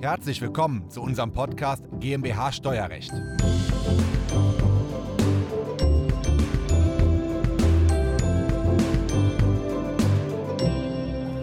Herzlich 0.00 0.40
willkommen 0.40 0.88
zu 0.90 1.02
unserem 1.02 1.32
Podcast 1.32 1.82
GmbH 1.98 2.52
Steuerrecht. 2.52 3.10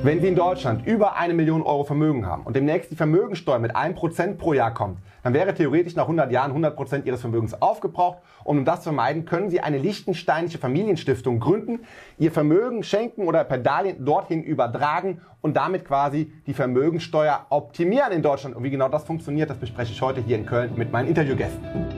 Wenn 0.05 0.21
Sie 0.21 0.28
in 0.28 0.36
Deutschland 0.36 0.86
über 0.86 1.15
eine 1.15 1.34
Million 1.34 1.63
Euro 1.63 1.84
Vermögen 1.84 2.28
haben 2.28 2.44
und 2.44 2.55
demnächst 2.55 2.91
die 2.91 2.95
Vermögensteuer 2.95 3.57
mit 3.57 3.75
1% 3.75 4.38
pro 4.38 4.54
Jahr 4.54 4.71
kommt, 4.71 5.00
dann 5.23 5.34
wäre 5.34 5.55
theoretisch 5.55 5.95
nach 5.95 6.04
100 6.04 6.31
Jahren 6.31 6.52
100% 6.52 7.05
Ihres 7.05 7.21
Vermögens 7.21 7.59
aufgebraucht. 7.59 8.20
Und 8.44 8.59
um 8.59 8.66
das 8.66 8.81
zu 8.81 8.89
vermeiden, 8.89 9.26
können 9.26 9.49
Sie 9.49 9.62
eine 9.62 9.80
lichtensteinische 9.80 10.59
Familienstiftung 10.59 11.39
gründen, 11.39 11.80
Ihr 12.20 12.31
Vermögen 12.31 12.84
schenken 12.84 13.27
oder 13.27 13.44
per 13.45 13.57
Darlehen 13.57 14.05
dorthin 14.05 14.44
übertragen 14.44 15.21
und 15.41 15.57
damit 15.57 15.86
quasi 15.86 16.31
die 16.45 16.53
Vermögensteuer 16.53 17.48
optimieren 17.49 18.12
in 18.12 18.22
Deutschland. 18.22 18.55
Und 18.55 18.63
wie 18.63 18.70
genau 18.70 18.90
das 18.90 19.05
funktioniert, 19.05 19.49
das 19.49 19.58
bespreche 19.58 19.91
ich 19.91 20.03
heute 20.03 20.22
hier 20.22 20.38
in 20.38 20.45
Köln 20.45 20.73
mit 20.76 20.91
meinen 20.91 21.08
Interviewgästen. 21.08 21.95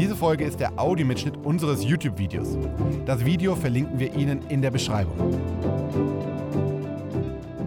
Diese 0.00 0.16
Folge 0.16 0.46
ist 0.46 0.58
der 0.58 0.78
Audiomitschnitt 0.78 1.36
unseres 1.36 1.84
YouTube-Videos. 1.84 2.56
Das 3.04 3.22
Video 3.22 3.54
verlinken 3.54 4.00
wir 4.00 4.14
Ihnen 4.14 4.40
in 4.48 4.62
der 4.62 4.70
Beschreibung. 4.70 5.38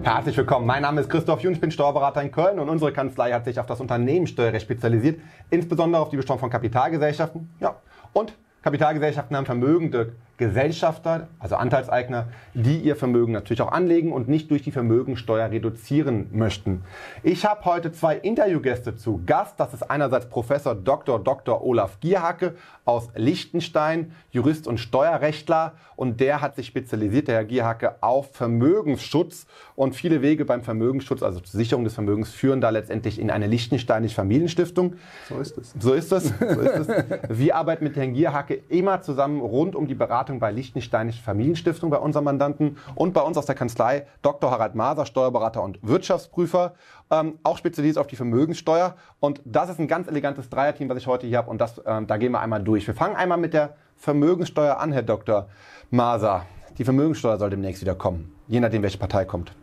Herzlich 0.01 0.35
willkommen. 0.35 0.65
Mein 0.65 0.81
Name 0.81 1.01
ist 1.01 1.11
Christoph 1.11 1.41
Jung, 1.41 1.53
ich 1.53 1.61
bin 1.61 1.69
Steuerberater 1.69 2.23
in 2.23 2.31
Köln 2.31 2.57
und 2.57 2.69
unsere 2.69 2.91
Kanzlei 2.91 3.31
hat 3.33 3.45
sich 3.45 3.59
auf 3.59 3.67
das 3.67 3.79
Unternehmenssteuerrecht 3.79 4.63
spezialisiert, 4.63 5.21
insbesondere 5.51 6.01
auf 6.01 6.09
die 6.09 6.17
Besteuerung 6.17 6.39
von 6.39 6.49
Kapitalgesellschaften 6.49 7.53
ja, 7.59 7.75
und 8.13 8.33
Kapitalgesellschaften 8.63 9.37
haben 9.37 9.45
vermögende 9.45 10.13
Gesellschafter, 10.43 11.27
also 11.39 11.55
Anteilseigner, 11.55 12.27
die 12.53 12.77
ihr 12.79 12.97
Vermögen 12.97 13.31
natürlich 13.31 13.61
auch 13.61 13.71
anlegen 13.71 14.11
und 14.11 14.27
nicht 14.27 14.51
durch 14.51 14.61
die 14.61 14.71
Vermögensteuer 14.71 15.49
reduzieren 15.49 16.27
möchten. 16.33 16.83
Ich 17.23 17.45
habe 17.45 17.63
heute 17.63 17.93
zwei 17.93 18.17
Interviewgäste 18.17 18.97
zu 18.97 19.21
Gast. 19.25 19.57
Das 19.57 19.73
ist 19.73 19.89
einerseits 19.89 20.27
Professor 20.27 20.75
Dr. 20.75 21.23
Dr. 21.23 21.63
Olaf 21.63 22.01
Gierhacke 22.01 22.55
aus 22.85 23.09
Liechtenstein, 23.15 24.13
Jurist 24.31 24.67
und 24.67 24.77
Steuerrechtler. 24.79 25.73
Und 25.95 26.19
der 26.19 26.41
hat 26.41 26.55
sich 26.55 26.67
spezialisiert, 26.67 27.27
der 27.27 27.35
Herr 27.35 27.45
Gierhacke, 27.45 27.95
auf 28.01 28.31
Vermögensschutz. 28.33 29.45
Und 29.75 29.95
viele 29.95 30.21
Wege 30.21 30.45
beim 30.45 30.63
Vermögensschutz, 30.63 31.23
also 31.23 31.39
zur 31.39 31.57
Sicherung 31.57 31.83
des 31.83 31.93
Vermögens, 31.93 32.31
führen 32.31 32.61
da 32.61 32.69
letztendlich 32.69 33.19
in 33.19 33.31
eine 33.31 33.47
liechtensteinische 33.47 34.15
Familienstiftung. 34.15 34.95
So 35.29 35.39
ist 35.39 35.57
es. 35.57 35.73
So 35.79 35.93
ist 35.93 36.11
es. 36.11 36.33
So 36.53 36.59
ist 36.59 36.87
es. 36.87 36.87
Wir 37.29 37.55
arbeiten 37.55 37.83
mit 37.83 37.95
Herrn 37.95 38.13
Gierhacke 38.13 38.61
immer 38.69 39.01
zusammen 39.01 39.41
rund 39.41 39.75
um 39.75 39.87
die 39.87 39.95
Beratung 39.95 40.39
bei 40.39 40.51
Liechtensteinische 40.51 41.21
Familienstiftung 41.21 41.89
bei 41.89 41.97
unserem 41.97 42.25
Mandanten 42.25 42.77
und 42.95 43.13
bei 43.13 43.21
uns 43.21 43.37
aus 43.37 43.45
der 43.45 43.55
Kanzlei 43.55 44.05
Dr. 44.21 44.51
Harald 44.51 44.75
Maser, 44.75 45.05
Steuerberater 45.05 45.63
und 45.63 45.79
Wirtschaftsprüfer, 45.81 46.73
ähm, 47.13 47.39
auch 47.43 47.57
spezialisiert 47.57 47.97
auf 47.97 48.07
die 48.07 48.15
Vermögenssteuer. 48.15 48.95
Und 49.19 49.41
das 49.45 49.69
ist 49.69 49.79
ein 49.79 49.87
ganz 49.87 50.07
elegantes 50.07 50.49
Dreierteam, 50.49 50.89
was 50.89 50.97
ich 50.97 51.07
heute 51.07 51.27
hier 51.27 51.37
habe 51.37 51.49
und 51.49 51.61
das, 51.61 51.81
ähm, 51.85 52.07
da 52.07 52.17
gehen 52.17 52.31
wir 52.31 52.41
einmal 52.41 52.63
durch. 52.63 52.87
Wir 52.87 52.93
fangen 52.93 53.15
einmal 53.15 53.37
mit 53.37 53.53
der 53.53 53.75
Vermögenssteuer 53.97 54.79
an, 54.79 54.91
Herr 54.91 55.03
Dr. 55.03 55.47
Maser. 55.91 56.45
Die 56.77 56.83
Vermögenssteuer 56.83 57.37
soll 57.37 57.51
demnächst 57.51 57.81
wieder 57.81 57.95
kommen, 57.95 58.33
je 58.47 58.59
nachdem, 58.59 58.81
welche 58.81 58.97
Partei 58.97 59.25
kommt. 59.25 59.53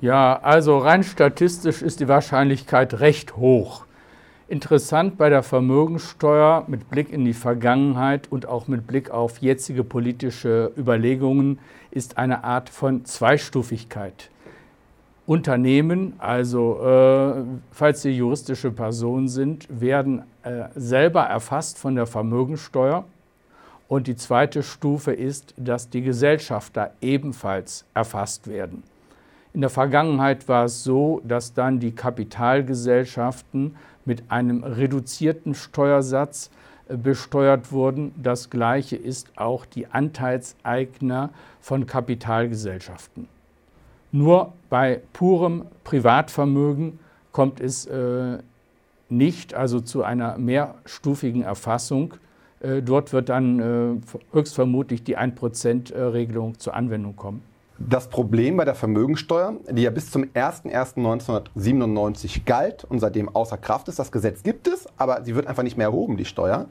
Ja, 0.00 0.40
also 0.42 0.78
rein 0.78 1.04
statistisch 1.04 1.82
ist 1.82 2.00
die 2.00 2.08
Wahrscheinlichkeit 2.08 2.98
recht 3.00 3.36
hoch. 3.36 3.84
Interessant 4.48 5.18
bei 5.18 5.28
der 5.28 5.42
Vermögensteuer 5.42 6.64
mit 6.68 6.88
Blick 6.88 7.12
in 7.12 7.24
die 7.24 7.32
Vergangenheit 7.32 8.30
und 8.30 8.46
auch 8.46 8.68
mit 8.68 8.86
Blick 8.86 9.10
auf 9.10 9.38
jetzige 9.38 9.84
politische 9.84 10.72
Überlegungen 10.76 11.58
ist 11.90 12.16
eine 12.16 12.44
Art 12.44 12.68
von 12.68 13.04
Zweistufigkeit. 13.04 14.30
Unternehmen, 15.26 16.14
also 16.18 16.80
äh, 16.80 17.42
falls 17.72 18.02
sie 18.02 18.10
juristische 18.10 18.70
Personen 18.70 19.26
sind, 19.26 19.66
werden 19.68 20.22
äh, 20.44 20.68
selber 20.76 21.22
erfasst 21.22 21.78
von 21.78 21.96
der 21.96 22.06
Vermögensteuer. 22.06 23.04
Und 23.88 24.06
die 24.06 24.16
zweite 24.16 24.62
Stufe 24.62 25.12
ist, 25.12 25.54
dass 25.56 25.90
die 25.90 26.02
Gesellschafter 26.02 26.92
ebenfalls 27.00 27.84
erfasst 27.94 28.46
werden. 28.46 28.84
In 29.52 29.62
der 29.62 29.70
Vergangenheit 29.70 30.48
war 30.48 30.66
es 30.66 30.84
so, 30.84 31.20
dass 31.24 31.54
dann 31.54 31.80
die 31.80 31.92
Kapitalgesellschaften 31.92 33.76
mit 34.04 34.30
einem 34.30 34.62
reduzierten 34.62 35.54
Steuersatz 35.54 36.50
äh, 36.88 36.96
besteuert 36.96 37.72
wurden. 37.72 38.14
Das 38.22 38.48
gleiche 38.48 38.94
ist 38.94 39.32
auch 39.36 39.66
die 39.66 39.88
Anteilseigner 39.88 41.30
von 41.60 41.86
Kapitalgesellschaften. 41.86 43.28
Nur 44.12 44.52
bei 44.70 45.02
purem 45.12 45.66
Privatvermögen 45.84 46.98
kommt 47.32 47.60
es 47.60 47.84
äh, 47.86 48.38
nicht, 49.08 49.54
also 49.54 49.80
zu 49.80 50.02
einer 50.02 50.36
mehrstufigen 50.38 51.42
Erfassung. 51.42 52.14
Äh, 52.60 52.82
dort 52.82 53.12
wird 53.12 53.28
dann 53.28 53.60
äh, 53.60 53.96
höchstvermutlich 54.32 55.04
die 55.04 55.18
1%-Regelung 55.18 56.58
zur 56.58 56.74
Anwendung 56.74 57.14
kommen. 57.16 57.42
Das 57.78 58.08
Problem 58.08 58.56
bei 58.56 58.64
der 58.64 58.74
Vermögensteuer, 58.74 59.56
die 59.70 59.82
ja 59.82 59.90
bis 59.90 60.10
zum 60.10 60.24
01.01.1997 60.24 62.46
galt 62.46 62.84
und 62.84 63.00
seitdem 63.00 63.28
außer 63.28 63.58
Kraft 63.58 63.88
ist, 63.88 63.98
das 63.98 64.10
Gesetz 64.10 64.42
gibt 64.42 64.66
es, 64.66 64.86
aber 64.96 65.22
sie 65.24 65.34
wird 65.34 65.46
einfach 65.46 65.62
nicht 65.62 65.76
mehr 65.76 65.88
erhoben, 65.88 66.16
die 66.16 66.24
Steuer. 66.24 66.70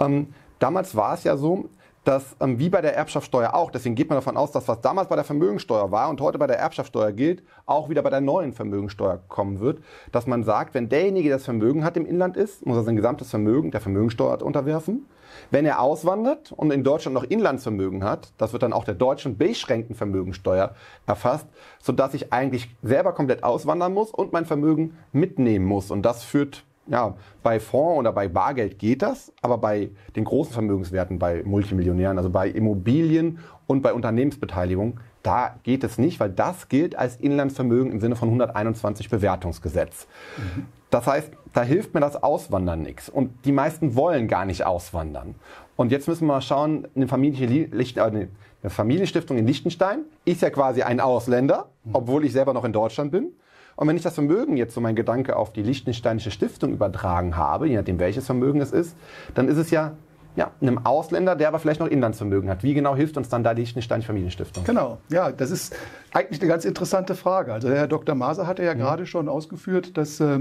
Ähm, 0.00 0.28
damals 0.58 0.96
war 0.96 1.12
es 1.12 1.24
ja 1.24 1.36
so, 1.36 1.68
dass 2.08 2.36
ähm, 2.40 2.58
wie 2.58 2.70
bei 2.70 2.80
der 2.80 2.96
Erbschaftssteuer 2.96 3.52
auch, 3.52 3.70
deswegen 3.70 3.94
geht 3.94 4.08
man 4.08 4.16
davon 4.16 4.38
aus, 4.38 4.50
dass 4.50 4.66
was 4.66 4.80
damals 4.80 5.10
bei 5.10 5.16
der 5.16 5.26
Vermögensteuer 5.26 5.90
war 5.90 6.08
und 6.08 6.22
heute 6.22 6.38
bei 6.38 6.46
der 6.46 6.58
Erbschaftssteuer 6.58 7.12
gilt, 7.12 7.42
auch 7.66 7.90
wieder 7.90 8.00
bei 8.00 8.08
der 8.08 8.22
neuen 8.22 8.54
Vermögensteuer 8.54 9.20
kommen 9.28 9.60
wird, 9.60 9.80
dass 10.10 10.26
man 10.26 10.42
sagt, 10.42 10.72
wenn 10.72 10.88
derjenige, 10.88 11.28
der 11.28 11.36
das 11.36 11.44
Vermögen 11.44 11.84
hat 11.84 11.98
im 11.98 12.06
Inland 12.06 12.38
ist, 12.38 12.64
muss 12.64 12.78
er 12.78 12.84
sein 12.84 12.96
gesamtes 12.96 13.28
Vermögen 13.28 13.72
der 13.72 13.82
Vermögensteuer 13.82 14.40
unterwerfen. 14.40 15.04
Wenn 15.50 15.66
er 15.66 15.82
auswandert 15.82 16.50
und 16.52 16.72
in 16.72 16.82
Deutschland 16.82 17.12
noch 17.12 17.24
Inlandsvermögen 17.24 18.02
hat, 18.02 18.32
das 18.38 18.54
wird 18.54 18.62
dann 18.62 18.72
auch 18.72 18.84
der 18.84 18.94
deutschen 18.94 19.36
beschränkten 19.36 19.94
Vermögensteuer 19.94 20.74
erfasst, 21.06 21.46
sodass 21.78 22.14
ich 22.14 22.32
eigentlich 22.32 22.74
selber 22.82 23.12
komplett 23.12 23.44
auswandern 23.44 23.92
muss 23.92 24.12
und 24.12 24.32
mein 24.32 24.46
Vermögen 24.46 24.96
mitnehmen 25.12 25.66
muss. 25.66 25.90
Und 25.90 26.06
das 26.06 26.22
führt 26.22 26.64
ja, 26.88 27.14
bei 27.42 27.60
Fonds 27.60 28.00
oder 28.00 28.12
bei 28.12 28.28
Bargeld 28.28 28.78
geht 28.78 29.02
das, 29.02 29.32
aber 29.42 29.58
bei 29.58 29.90
den 30.16 30.24
großen 30.24 30.52
Vermögenswerten, 30.52 31.18
bei 31.18 31.42
Multimillionären, 31.44 32.18
also 32.18 32.30
bei 32.30 32.48
Immobilien 32.48 33.38
und 33.66 33.82
bei 33.82 33.92
Unternehmensbeteiligung, 33.92 35.00
da 35.22 35.56
geht 35.62 35.84
es 35.84 35.98
nicht, 35.98 36.20
weil 36.20 36.30
das 36.30 36.68
gilt 36.68 36.96
als 36.96 37.16
Inlandsvermögen 37.16 37.92
im 37.92 38.00
Sinne 38.00 38.16
von 38.16 38.28
121 38.28 39.10
Bewertungsgesetz. 39.10 40.06
Mhm. 40.36 40.66
Das 40.90 41.06
heißt, 41.06 41.30
da 41.52 41.62
hilft 41.62 41.92
mir 41.92 42.00
das 42.00 42.22
Auswandern 42.22 42.82
nichts. 42.82 43.08
Und 43.08 43.44
die 43.44 43.52
meisten 43.52 43.94
wollen 43.94 44.26
gar 44.26 44.46
nicht 44.46 44.64
auswandern. 44.64 45.34
Und 45.76 45.92
jetzt 45.92 46.08
müssen 46.08 46.26
wir 46.26 46.34
mal 46.34 46.40
schauen, 46.40 46.88
eine, 46.96 47.08
Familie, 47.08 47.46
äh, 47.46 48.00
eine 48.00 48.28
Familienstiftung 48.70 49.36
in 49.36 49.46
Liechtenstein 49.46 50.00
ist 50.24 50.40
ja 50.42 50.50
quasi 50.50 50.82
ein 50.82 51.00
Ausländer, 51.00 51.68
obwohl 51.92 52.24
ich 52.24 52.32
selber 52.32 52.54
noch 52.54 52.64
in 52.64 52.72
Deutschland 52.72 53.12
bin. 53.12 53.32
Und 53.78 53.86
wenn 53.86 53.96
ich 53.96 54.02
das 54.02 54.14
Vermögen 54.14 54.56
jetzt 54.56 54.74
so 54.74 54.80
mein 54.80 54.96
Gedanke 54.96 55.36
auf 55.36 55.52
die 55.52 55.62
Liechtensteinische 55.62 56.32
Stiftung 56.32 56.72
übertragen 56.72 57.36
habe, 57.36 57.68
je 57.68 57.76
nachdem 57.76 58.00
welches 58.00 58.26
Vermögen 58.26 58.60
es 58.60 58.72
ist, 58.72 58.96
dann 59.36 59.46
ist 59.46 59.56
es 59.56 59.70
ja 59.70 59.92
ja, 60.34 60.50
einem 60.60 60.84
Ausländer, 60.84 61.36
der 61.36 61.48
aber 61.48 61.60
vielleicht 61.60 61.78
noch 61.78 61.86
Inlandsvermögen 61.86 62.50
hat. 62.50 62.64
Wie 62.64 62.74
genau 62.74 62.96
hilft 62.96 63.16
uns 63.16 63.28
dann 63.28 63.44
da 63.44 63.54
die 63.54 63.62
Liechtensteinische 63.62 64.08
Familienstiftung? 64.08 64.64
Genau, 64.64 64.98
ja, 65.10 65.30
das 65.30 65.52
ist 65.52 65.76
eigentlich 66.12 66.40
eine 66.40 66.48
ganz 66.48 66.64
interessante 66.64 67.14
Frage. 67.14 67.52
Also 67.52 67.68
Herr 67.68 67.86
Dr. 67.86 68.16
Maser 68.16 68.48
hatte 68.48 68.62
ja, 68.62 68.68
ja. 68.68 68.74
gerade 68.74 69.06
schon 69.06 69.28
ausgeführt, 69.28 69.96
dass 69.96 70.18
äh, 70.18 70.40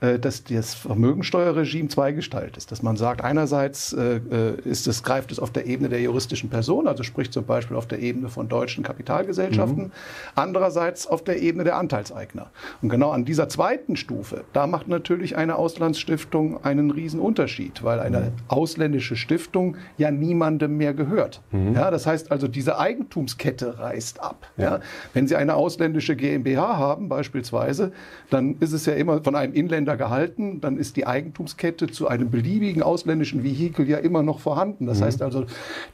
dass 0.00 0.44
das 0.44 0.74
Vermögensteuerregime 0.74 1.88
zweigestaltet 1.88 2.56
ist. 2.56 2.70
Dass 2.70 2.82
man 2.82 2.96
sagt, 2.96 3.22
einerseits 3.22 3.92
äh, 3.92 4.16
äh, 4.16 4.60
ist 4.64 4.86
es, 4.86 5.02
greift 5.02 5.32
es 5.32 5.38
auf 5.38 5.50
der 5.50 5.66
Ebene 5.66 5.88
der 5.88 6.00
juristischen 6.00 6.50
Person, 6.50 6.86
also 6.86 7.02
sprich 7.02 7.30
zum 7.30 7.44
Beispiel 7.44 7.76
auf 7.76 7.86
der 7.86 8.00
Ebene 8.00 8.28
von 8.28 8.48
deutschen 8.48 8.84
Kapitalgesellschaften, 8.84 9.84
mhm. 9.84 9.92
andererseits 10.34 11.06
auf 11.06 11.24
der 11.24 11.40
Ebene 11.40 11.64
der 11.64 11.76
Anteilseigner. 11.76 12.50
Und 12.82 12.90
genau 12.90 13.10
an 13.10 13.24
dieser 13.24 13.48
zweiten 13.48 13.96
Stufe, 13.96 14.44
da 14.52 14.66
macht 14.66 14.88
natürlich 14.88 15.36
eine 15.36 15.56
Auslandsstiftung 15.56 16.62
einen 16.64 16.90
riesen 16.90 17.20
Unterschied, 17.20 17.82
weil 17.82 18.00
eine 18.00 18.20
mhm. 18.20 18.32
ausländische 18.48 19.16
Stiftung 19.16 19.76
ja 19.96 20.10
niemandem 20.10 20.76
mehr 20.76 20.94
gehört. 20.94 21.40
Mhm. 21.52 21.74
Ja, 21.74 21.90
das 21.90 22.06
heißt 22.06 22.30
also, 22.30 22.48
diese 22.48 22.78
Eigentumskette 22.78 23.78
reißt 23.78 24.20
ab. 24.20 24.46
Ja. 24.56 24.64
ja. 24.64 24.80
Wenn 25.14 25.26
Sie 25.26 25.36
eine 25.36 25.54
ausländische 25.54 26.16
GmbH 26.16 26.76
haben 26.76 27.08
beispielsweise, 27.08 27.92
dann 28.30 28.56
ist 28.60 28.72
es 28.72 28.86
ja 28.86 28.94
immer 28.94 29.22
von 29.22 29.34
einem 29.34 29.54
Inländer 29.54 29.95
Gehalten, 29.96 30.60
dann 30.60 30.76
ist 30.76 30.96
die 30.96 31.06
Eigentumskette 31.06 31.88
zu 31.88 32.08
einem 32.08 32.30
beliebigen 32.30 32.82
ausländischen 32.82 33.42
Vehikel 33.42 33.88
ja 33.88 33.98
immer 33.98 34.22
noch 34.22 34.40
vorhanden. 34.40 34.86
Das 34.86 35.00
mhm. 35.00 35.04
heißt 35.04 35.22
also, 35.22 35.46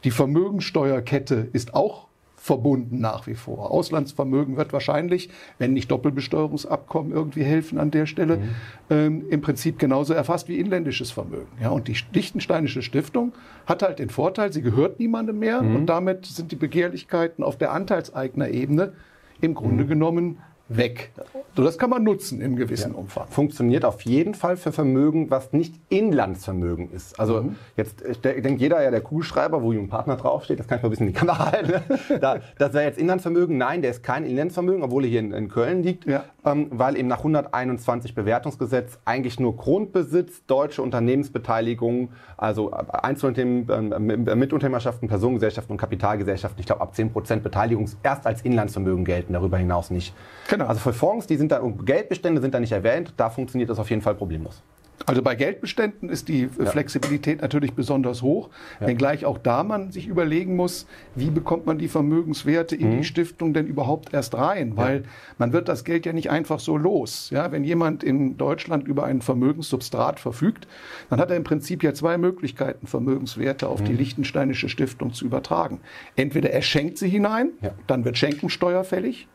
die 0.04 0.10
Vermögenssteuerkette 0.10 1.48
ist 1.52 1.74
auch 1.74 2.08
verbunden 2.42 2.98
nach 2.98 3.28
wie 3.28 3.36
vor. 3.36 3.70
Auslandsvermögen 3.70 4.56
wird 4.56 4.72
wahrscheinlich, 4.72 5.30
wenn 5.58 5.72
nicht 5.74 5.92
Doppelbesteuerungsabkommen 5.92 7.12
irgendwie 7.12 7.44
helfen 7.44 7.78
an 7.78 7.92
der 7.92 8.06
Stelle, 8.06 8.38
mhm. 8.38 8.48
ähm, 8.90 9.24
im 9.30 9.40
Prinzip 9.42 9.78
genauso 9.78 10.12
erfasst 10.12 10.48
wie 10.48 10.58
inländisches 10.58 11.12
Vermögen. 11.12 11.46
Ja, 11.60 11.70
und 11.70 11.86
die 11.86 11.94
Liechtensteinische 12.12 12.82
Stiftung 12.82 13.32
hat 13.64 13.84
halt 13.84 14.00
den 14.00 14.10
Vorteil, 14.10 14.52
sie 14.52 14.60
gehört 14.60 14.98
niemandem 14.98 15.38
mehr 15.38 15.62
mhm. 15.62 15.76
und 15.76 15.86
damit 15.86 16.26
sind 16.26 16.50
die 16.50 16.56
Begehrlichkeiten 16.56 17.44
auf 17.44 17.58
der 17.58 17.70
Anteilseignerebene 17.70 18.92
im 19.40 19.54
Grunde 19.54 19.84
mhm. 19.84 19.88
genommen 19.88 20.38
weg. 20.76 21.10
So, 21.56 21.62
das 21.64 21.76
kann 21.78 21.90
man 21.90 22.02
nutzen 22.02 22.40
in 22.40 22.56
gewissem 22.56 22.92
Ja. 22.92 22.98
Umfang. 22.98 23.26
Funktioniert 23.28 23.84
auf 23.84 24.02
jeden 24.02 24.34
Fall 24.34 24.56
für 24.56 24.72
Vermögen, 24.72 25.30
was 25.30 25.52
nicht 25.52 25.74
Inlandsvermögen 25.90 26.90
ist. 26.92 27.18
Also 27.20 27.50
jetzt 27.76 28.02
äh, 28.02 28.14
de- 28.14 28.40
denkt 28.40 28.60
jeder 28.60 28.82
ja, 28.82 28.90
der 28.90 29.00
Kugelschreiber, 29.02 29.62
wo 29.62 29.72
Jung 29.72 29.88
Partner 29.88 30.16
draufsteht, 30.16 30.58
das 30.60 30.66
kann 30.68 30.78
ich 30.78 30.82
mal 30.82 30.88
ein 30.88 30.90
bisschen 30.90 31.06
in 31.08 31.12
die 31.12 31.18
Kamera 31.18 31.50
halten. 31.52 31.70
ne? 31.70 32.18
da, 32.20 32.38
das 32.58 32.72
wäre 32.72 32.84
jetzt 32.84 32.98
Inlandsvermögen. 32.98 33.58
Nein, 33.58 33.82
der 33.82 33.90
ist 33.90 34.02
kein 34.02 34.24
Inlandsvermögen, 34.24 34.82
obwohl 34.82 35.04
er 35.04 35.10
hier 35.10 35.20
in, 35.20 35.32
in 35.32 35.48
Köln 35.48 35.82
liegt, 35.82 36.06
Ja. 36.06 36.24
ähm, 36.44 36.68
weil 36.70 36.96
eben 36.96 37.08
nach 37.08 37.18
121 37.18 38.14
Bewertungsgesetz 38.14 38.98
eigentlich 39.04 39.38
nur 39.38 39.56
Grundbesitz, 39.56 40.44
deutsche 40.46 40.82
Unternehmensbeteiligung, 40.82 42.10
also 42.36 42.70
Einzelunternehmen, 42.70 43.92
ähm, 43.94 44.38
Mitunternehmerschaften, 44.38 45.08
Personengesellschaften 45.08 45.72
und 45.72 45.78
Kapitalgesellschaften, 45.78 46.60
ich 46.60 46.66
glaube 46.66 46.80
ab 46.82 46.92
10% 46.96 47.36
Beteiligung 47.40 47.88
erst 48.02 48.26
als 48.26 48.42
Inlandsvermögen 48.42 49.04
gelten, 49.04 49.32
darüber 49.32 49.58
hinaus 49.58 49.90
nicht. 49.90 50.14
Genau. 50.48 50.61
Also 50.68 50.80
für 50.80 50.92
Fonds, 50.92 51.26
die 51.26 51.36
sind 51.36 51.52
da, 51.52 51.60
und 51.60 51.86
Geldbestände 51.86 52.40
sind 52.40 52.54
da 52.54 52.60
nicht 52.60 52.72
erwähnt, 52.72 53.14
da 53.16 53.30
funktioniert 53.30 53.70
das 53.70 53.78
auf 53.78 53.90
jeden 53.90 54.02
Fall 54.02 54.14
problemlos. 54.14 54.62
Also 55.06 55.20
bei 55.22 55.34
Geldbeständen 55.34 56.08
ist 56.08 56.28
die 56.28 56.42
äh, 56.42 56.66
Flexibilität 56.66 57.42
natürlich 57.42 57.72
besonders 57.72 58.22
hoch, 58.22 58.50
wenngleich 58.78 59.24
auch 59.24 59.38
da 59.38 59.64
man 59.64 59.90
sich 59.90 60.06
überlegen 60.06 60.54
muss, 60.54 60.86
wie 61.16 61.30
bekommt 61.30 61.66
man 61.66 61.78
die 61.78 61.88
Vermögenswerte 61.88 62.76
in 62.76 62.98
die 62.98 63.04
Stiftung 63.04 63.52
denn 63.52 63.66
überhaupt 63.66 64.14
erst 64.14 64.36
rein, 64.36 64.76
weil 64.76 65.02
man 65.38 65.52
wird 65.52 65.68
das 65.68 65.82
Geld 65.84 66.06
ja 66.06 66.12
nicht 66.12 66.30
einfach 66.30 66.60
so 66.60 66.76
los. 66.76 67.30
Ja, 67.30 67.50
wenn 67.50 67.64
jemand 67.64 68.04
in 68.04 68.36
Deutschland 68.36 68.86
über 68.86 69.04
ein 69.04 69.22
Vermögenssubstrat 69.22 70.20
verfügt, 70.20 70.68
dann 71.10 71.18
hat 71.20 71.30
er 71.30 71.36
im 71.36 71.44
Prinzip 71.44 71.82
ja 71.82 71.94
zwei 71.94 72.16
Möglichkeiten, 72.16 72.86
Vermögenswerte 72.86 73.68
auf 73.68 73.82
die 73.82 73.94
Liechtensteinische 73.94 74.68
Stiftung 74.68 75.12
zu 75.12 75.24
übertragen. 75.24 75.80
Entweder 76.14 76.50
er 76.50 76.62
schenkt 76.62 76.98
sie 76.98 77.08
hinein, 77.08 77.50
Ja. 77.60 77.72
dann 77.88 78.04
wird 78.04 78.18
Schenkensteuer 78.18 78.84
fällig, 78.84 79.26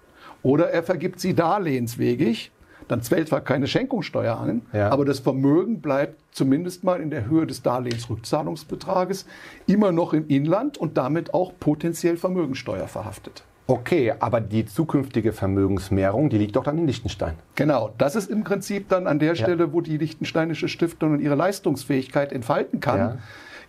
oder 0.43 0.69
er 0.69 0.83
vergibt 0.83 1.19
sie 1.19 1.33
darlehenswegig, 1.33 2.51
dann 2.87 3.01
fällt 3.01 3.27
zwar 3.27 3.41
keine 3.41 3.67
Schenkungssteuer 3.67 4.37
an, 4.37 4.61
Ja. 4.71 4.89
aber 4.89 5.03
das 5.03 5.19
Vermögen 5.19 5.81
bleibt 5.81 6.21
zumindest 6.31 6.83
mal 6.83 7.01
in 7.01 7.09
der 7.09 7.25
Höhe 7.27 7.45
des 7.45 7.61
Darlehensrückzahlungsbetrages 7.61 9.25
immer 9.65 9.91
noch 9.91 10.13
im 10.13 10.27
Inland 10.27 10.77
und 10.77 10.97
damit 10.97 11.33
auch 11.33 11.53
potenziell 11.59 12.17
Vermögensteuer 12.17 12.87
verhaftet. 12.87 13.43
Okay, 13.69 14.13
aber 14.19 14.39
die 14.39 14.65
zukünftige 14.65 15.33
Vermögensmehrung, 15.33 16.29
die 16.29 16.37
liegt 16.37 16.55
doch 16.55 16.63
dann 16.63 16.77
in 16.77 16.87
Liechtenstein. 16.87 17.33
Genau, 17.55 17.93
das 17.97 18.15
ist 18.15 18.29
im 18.31 18.45
Prinzip 18.45 18.87
dann 18.87 19.07
an 19.07 19.19
der 19.19 19.35
Stelle, 19.35 19.73
wo 19.73 19.81
die 19.81 19.97
Liechtensteinische 19.97 20.69
Stiftung 20.69 21.19
ihre 21.19 21.35
Leistungsfähigkeit 21.35 22.31
entfalten 22.31 22.79
kann. 22.79 22.97
Ja. 22.97 23.17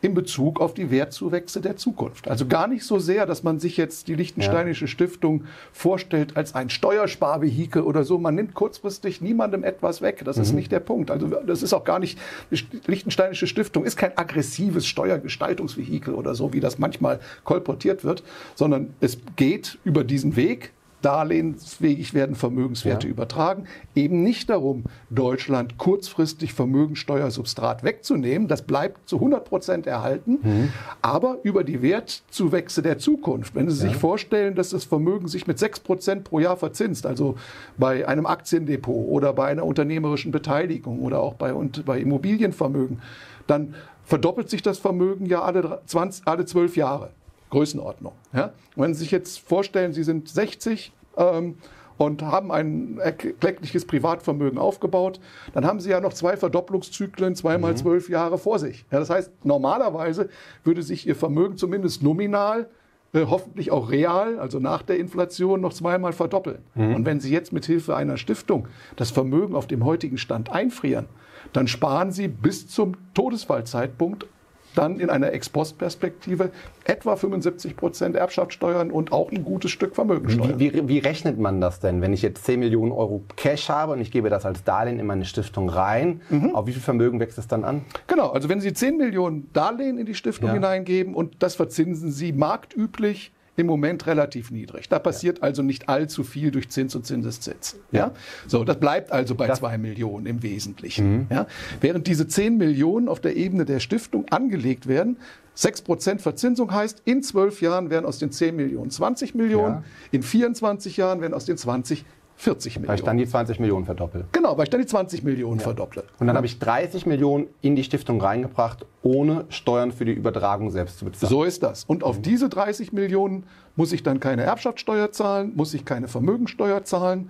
In 0.01 0.15
Bezug 0.15 0.61
auf 0.61 0.75
die 0.75 0.91
Wertzuwächse 0.91 1.61
der 1.61 1.77
Zukunft. 1.77 2.29
Also 2.29 2.47
gar 2.47 2.69
nicht 2.69 2.85
so 2.85 2.99
sehr, 2.99 3.27
dass 3.27 3.43
man 3.43 3.59
sich 3.59 3.77
jetzt 3.77 4.09
die 4.09 4.15
Liechtensteinische 4.15 4.87
Stiftung 4.87 5.45
vorstellt 5.73 6.37
als 6.37 6.55
ein 6.55 6.71
Steuersparvehikel 6.71 7.83
oder 7.83 8.05
so. 8.05 8.19
Man 8.19 8.35
nimmt 8.35 8.55
kurzfristig 8.55 9.21
niemandem 9.21 9.65
etwas 9.65 10.01
weg. 10.01 10.23
Das 10.25 10.39
ist 10.39 10.53
nicht 10.53 10.71
der 10.71 10.81
Punkt. 10.81 11.11
Also 11.11 11.27
das 11.27 11.63
ist 11.63 11.73
auch 11.73 11.85
gar 11.85 11.99
nicht, 11.99 12.19
die 12.51 12.63
Liechtensteinische 12.87 13.47
Stiftung 13.47 13.85
ist 13.85 13.97
kein 13.97 14.17
aggressives 14.17 14.87
Steuergestaltungsvehikel 14.87 16.15
oder 16.15 16.35
so, 16.35 16.53
wie 16.53 16.61
das 16.61 16.79
manchmal 16.79 17.21
kolportiert 17.45 18.05
wird, 18.05 18.23
sondern 18.55 18.95
es 19.01 19.19
geht 19.37 19.79
über 19.85 20.05
diesen 20.05 20.37
Weg, 20.37 20.73
darlehensfähig 21.03 22.15
werden 22.15 22.35
Vermögenswerte 22.35 23.07
Ja. 23.07 23.13
übertragen. 23.13 23.65
Eben 23.95 24.23
nicht 24.23 24.51
darum, 24.51 24.85
Deutschland 25.11 25.79
kurzfristig 25.79 26.53
Vermögensteuersubstrat 26.55 27.85
wegzunehmen. 27.85 28.49
Das 28.49 28.63
bleibt 28.63 29.09
zu 29.09 29.17
100 29.17 29.45
Prozent 29.45 29.87
erhalten. 29.87 30.73
Aber 31.03 31.39
über 31.43 31.65
die 31.65 31.83
Wertzuwächse 31.83 32.83
der 32.83 32.99
Zukunft, 32.99 33.55
wenn 33.55 33.71
Sie 33.71 33.77
sich 33.77 33.97
vorstellen, 33.97 34.55
dass 34.55 34.71
das 34.71 34.85
Vermögen 34.85 35.29
sich 35.29 35.47
mit 35.47 35.59
6 35.59 35.81
Prozent 35.81 36.25
pro 36.25 36.41
Jahr 36.41 36.57
verzinst, 36.57 37.07
also 37.07 37.37
bei 37.77 38.07
einem 38.09 38.27
Aktiendepot 38.27 39.09
oder 39.09 39.33
bei 39.33 39.47
einer 39.47 39.65
unternehmerischen 39.65 40.33
Beteiligung 40.33 41.01
oder 41.01 41.21
auch 41.21 41.35
bei, 41.35 41.55
und 41.55 41.85
bei 41.85 42.01
Immobilienvermögen, 42.01 43.01
dann 43.47 43.75
verdoppelt 44.05 44.51
sich 44.51 44.63
das 44.63 44.79
Vermögen 44.79 45.27
ja 45.27 45.43
alle, 45.43 45.63
dr- 45.63 45.81
20, 45.87 46.27
alle 46.27 46.45
12 46.45 46.77
Jahre. 46.77 47.11
Größenordnung. 47.51 48.13
Ja? 48.33 48.53
Wenn 48.77 48.95
Sie 48.95 49.01
sich 49.01 49.11
jetzt 49.11 49.41
vorstellen, 49.41 49.93
Sie 49.93 50.03
sind 50.03 50.29
60 50.29 50.93
ähm, 51.17 51.57
und 51.97 52.23
haben 52.23 52.53
ein 52.53 52.99
erkleckliches 52.99 53.85
Privatvermögen 53.87 54.59
aufgebaut, 54.59 55.21
dann 55.53 55.67
haben 55.67 55.81
Sie 55.81 55.91
ja 55.91 56.01
noch 56.01 56.13
zwei 56.13 56.37
Verdopplungszyklen, 56.37 57.35
zweimal 57.35 57.77
zwölf 57.77 58.09
Jahre 58.09 58.39
vor 58.39 58.59
sich. 58.59 58.87
Ja, 58.91 59.01
das 59.01 59.11
heißt, 59.11 59.45
normalerweise 59.45 60.29
würde 60.65 60.83
sich 60.83 61.07
Ihr 61.07 61.17
Vermögen 61.17 61.57
zumindest 61.57 62.03
nominal 62.03 62.69
äh, 63.15 63.25
hoffentlich 63.27 63.71
auch 63.71 63.91
real, 63.91 64.39
also 64.39 64.59
nach 64.59 64.83
der 64.83 64.99
Inflation, 64.99 65.61
noch 65.63 65.73
zweimal 65.73 66.13
verdoppeln. 66.13 66.59
Und 66.75 67.07
wenn 67.07 67.21
Sie 67.21 67.33
jetzt 67.33 67.53
mit 67.53 67.65
Hilfe 67.65 67.97
einer 67.97 68.19
Stiftung 68.19 68.69
das 68.97 69.11
Vermögen 69.11 69.55
auf 69.55 69.67
dem 69.67 69.85
heutigen 69.85 70.19
Stand 70.19 70.51
einfrieren, 70.53 71.07
dann 71.55 71.69
sparen 71.69 72.13
Sie 72.13 72.29
bis 72.29 72.69
zum 72.69 72.97
Todesfallzeitpunkt 73.15 74.27
dann 74.75 75.01
in 75.01 75.11
einer 75.11 75.33
Ex-Post-Perspektive 75.33 76.51
etwa 76.85 77.17
75 77.17 77.77
Prozent 77.77 78.17
Erbschaftssteuern 78.17 78.91
und 78.91 79.13
auch 79.13 79.31
ein 79.31 79.45
gutes 79.45 79.71
Stück 79.71 79.95
Vermögensteuer. 79.95 80.59
Wie, 80.59 80.73
wie, 80.73 80.89
wie 80.89 80.99
rechnet 80.99 81.39
man 81.39 81.61
das 81.61 81.81
denn, 81.81 82.01
wenn 82.01 82.13
ich 82.13 82.23
jetzt 82.23 82.45
10 82.45 82.61
Millionen 82.61 82.93
Euro 82.93 83.23
Cash 83.37 83.69
habe 83.69 83.93
und 83.93 84.01
ich 84.01 84.11
gebe 84.11 84.31
das 84.31 84.47
als 84.47 84.65
Darlehen 84.65 84.99
in 84.99 85.07
meine 85.07 85.25
Stiftung 85.25 85.69
rein? 85.69 86.21
Auf 86.55 86.67
wie 86.67 86.73
viel 86.73 86.83
Vermögen 86.83 87.21
wächst 87.21 87.39
es 87.39 87.49
dann 87.49 87.65
an? 87.65 87.85
Genau, 88.07 88.31
also 88.31 88.49
wenn 88.49 88.61
Sie 88.61 88.73
10 88.73 88.97
Millionen 88.97 89.53
Darlehen 89.53 89.99
in 89.99 90.07
die 90.07 90.15
Stiftung 90.15 90.49
Ja. 90.49 90.55
hineingeben 90.55 91.15
und 91.15 91.43
das 91.43 91.55
verzinsen 91.55 92.11
Sie 92.13 92.33
marktüblich 92.33 93.33
im 93.59 93.67
Moment 93.67 94.07
relativ 94.07 94.51
niedrig. 94.51 94.89
Da 94.89 94.99
passiert 94.99 95.43
also 95.43 95.63
nicht 95.63 95.89
allzu 95.89 96.23
viel 96.25 96.51
durch 96.51 96.69
Zins 96.71 96.95
und 96.95 97.05
Zinseszins. 97.07 97.77
Ja. 97.91 98.13
So, 98.47 98.65
das 98.65 98.79
bleibt 98.79 99.11
also 99.13 99.35
bei 99.35 99.47
Das- 99.47 99.59
2 99.59 99.79
Millionen 99.79 100.27
im 100.27 100.43
Wesentlichen. 100.43 101.27
Ja. 101.31 101.47
Während 101.81 102.07
diese 102.07 102.29
10 102.29 102.57
Millionen 102.57 103.09
auf 103.09 103.21
der 103.21 103.37
Ebene 103.37 103.65
der 103.65 103.81
Stiftung 103.81 104.27
angelegt 104.31 104.87
werden, 104.87 105.17
6% 105.55 106.21
Verzinsung 106.21 106.73
heißt, 106.73 107.03
in 107.05 107.21
12 107.23 107.61
Jahren 107.63 107.91
werden 107.91 108.07
aus 108.07 108.19
den 108.21 108.31
10 108.31 108.55
Millionen 108.55 108.91
20 108.91 109.35
Millionen, 109.35 109.75
Ja. 109.75 109.85
in 110.13 110.23
24 110.23 110.97
Jahren 110.97 111.21
werden 111.21 111.35
aus 111.35 111.47
den 111.47 111.57
20 111.57 112.05
40 112.41 112.77
Weil 112.77 112.83
ich 112.83 112.89
Millionen. 112.89 113.05
dann 113.07 113.19
die 113.19 113.27
20 113.27 113.59
Millionen 113.59 113.85
verdoppel. 113.85 114.25
genau, 114.31 114.57
weil 114.57 114.65
ich 114.65 114.71
dann 114.71 114.81
die 114.81 114.87
20 114.87 115.25
Millionen 115.25 115.59
verdopple. 115.59 116.05
Und 116.21 116.29
dann 116.29 116.37
habe 116.37 116.47
ich 116.47 116.61
30 116.61 117.05
Millionen 117.05 117.49
in 117.63 117.75
die 117.75 117.83
Stiftung 117.83 118.21
reingebracht, 118.21 118.87
ohne 119.03 119.45
Steuern 119.49 119.91
für 119.91 120.05
die 120.05 120.13
Übertragung 120.13 120.71
selbst 120.71 120.99
zu 121.01 121.05
bezahlen. 121.05 121.31
So 121.31 121.43
ist 121.43 121.65
das. 121.65 121.83
Und 121.85 122.05
auf 122.05 122.23
diese 122.23 122.49
30 122.49 122.93
Millionen 122.93 123.45
muss 123.75 123.93
ich 123.93 124.05
dann 124.05 124.21
keine 124.21 124.43
Erbschaftssteuer 124.43 125.11
zahlen, 125.11 125.53
muss 125.57 125.75
ich 125.75 125.85
keine 125.85 126.07
Vermögensteuer 126.07 126.85
zahlen. 126.85 127.29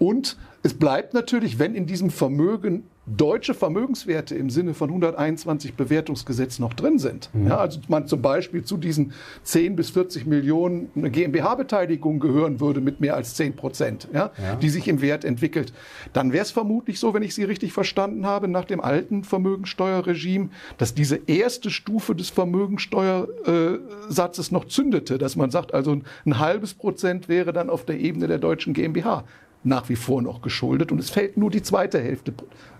Und 0.00 0.36
es 0.64 0.74
bleibt 0.74 1.14
natürlich, 1.14 1.60
wenn 1.60 1.76
in 1.76 1.86
diesem 1.86 2.10
Vermögen 2.10 2.84
deutsche 3.16 3.54
Vermögenswerte 3.54 4.34
im 4.34 4.50
Sinne 4.50 4.74
von 4.74 4.88
121 4.90 5.74
Bewertungsgesetz 5.74 6.58
noch 6.58 6.74
drin 6.74 6.98
sind. 6.98 7.30
Ja, 7.46 7.56
also 7.58 7.80
man 7.88 8.06
zum 8.06 8.20
Beispiel 8.22 8.64
zu 8.64 8.76
diesen 8.76 9.12
10 9.42 9.76
bis 9.76 9.90
40 9.90 10.26
Millionen 10.26 10.90
eine 10.94 11.10
GmbH-Beteiligung 11.10 12.20
gehören 12.20 12.60
würde 12.60 12.80
mit 12.80 13.00
mehr 13.00 13.16
als 13.16 13.34
10 13.34 13.56
Prozent, 13.56 14.08
ja, 14.12 14.30
Ja. 14.42 14.56
die 14.56 14.68
sich 14.68 14.88
im 14.88 15.00
Wert 15.02 15.24
entwickelt, 15.24 15.72
dann 16.12 16.32
wäre 16.32 16.42
es 16.42 16.50
vermutlich 16.50 16.98
so, 17.00 17.14
wenn 17.14 17.22
ich 17.22 17.34
Sie 17.34 17.44
richtig 17.44 17.72
verstanden 17.72 18.26
habe, 18.26 18.48
nach 18.48 18.64
dem 18.64 18.80
alten 18.80 19.24
Vermögensteuerregime, 19.24 20.50
dass 20.78 20.94
diese 20.94 21.20
erste 21.26 21.70
Stufe 21.70 22.14
des 22.14 22.30
Vermögensteuersatzes 22.30 24.50
noch 24.50 24.64
zündete, 24.66 25.18
dass 25.18 25.36
man 25.36 25.50
sagt, 25.50 25.74
also 25.74 25.98
ein 26.24 26.38
halbes 26.38 26.74
Prozent 26.74 27.28
wäre 27.28 27.52
dann 27.52 27.70
auf 27.70 27.84
der 27.84 27.98
Ebene 27.98 28.26
der 28.28 28.38
deutschen 28.38 28.72
GmbH 28.72 29.24
nach 29.62 29.88
wie 29.88 29.96
vor 29.96 30.22
noch 30.22 30.42
geschuldet 30.42 30.92
und 30.92 30.98
es 30.98 31.10
fällt 31.10 31.36
nur 31.36 31.50
die 31.50 31.62
zweite 31.62 32.00
Hälfte 32.00 32.32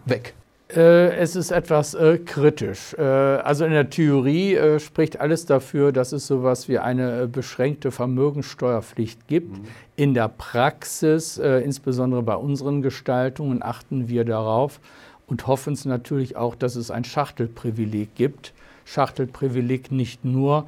weg. 0.07 0.35
Äh, 0.75 1.17
es 1.17 1.35
ist 1.35 1.51
etwas 1.51 1.95
äh, 1.95 2.19
kritisch. 2.19 2.95
Äh, 2.95 3.03
also 3.03 3.65
in 3.65 3.73
der 3.73 3.91
Theorie 3.91 4.55
äh, 4.55 4.79
spricht 4.79 5.21
alles 5.21 5.45
dafür, 5.45 5.91
dass 5.91 6.13
es 6.13 6.27
sowas 6.27 6.69
wie 6.69 6.79
eine 6.79 7.23
äh, 7.23 7.27
beschränkte 7.27 7.91
Vermögensteuerpflicht 7.91 9.27
gibt. 9.27 9.59
In 9.97 10.15
der 10.15 10.29
Praxis, 10.29 11.39
äh, 11.39 11.59
insbesondere 11.59 12.23
bei 12.23 12.37
unseren 12.37 12.83
Gestaltungen, 12.83 13.63
achten 13.65 14.09
wir 14.09 14.25
darauf 14.25 14.81
und 15.27 15.49
hoffen 15.49 15.73
es 15.73 15.85
natürlich 15.85 16.37
auch, 16.37 16.55
dass 16.55 16.77
es 16.77 16.91
ein 16.91 17.05
Schachtelprivileg 17.05 18.15
gibt. 18.15 18.53
Schachtelprivileg 18.85 19.93
nicht 19.93 20.25
nur, 20.25 20.67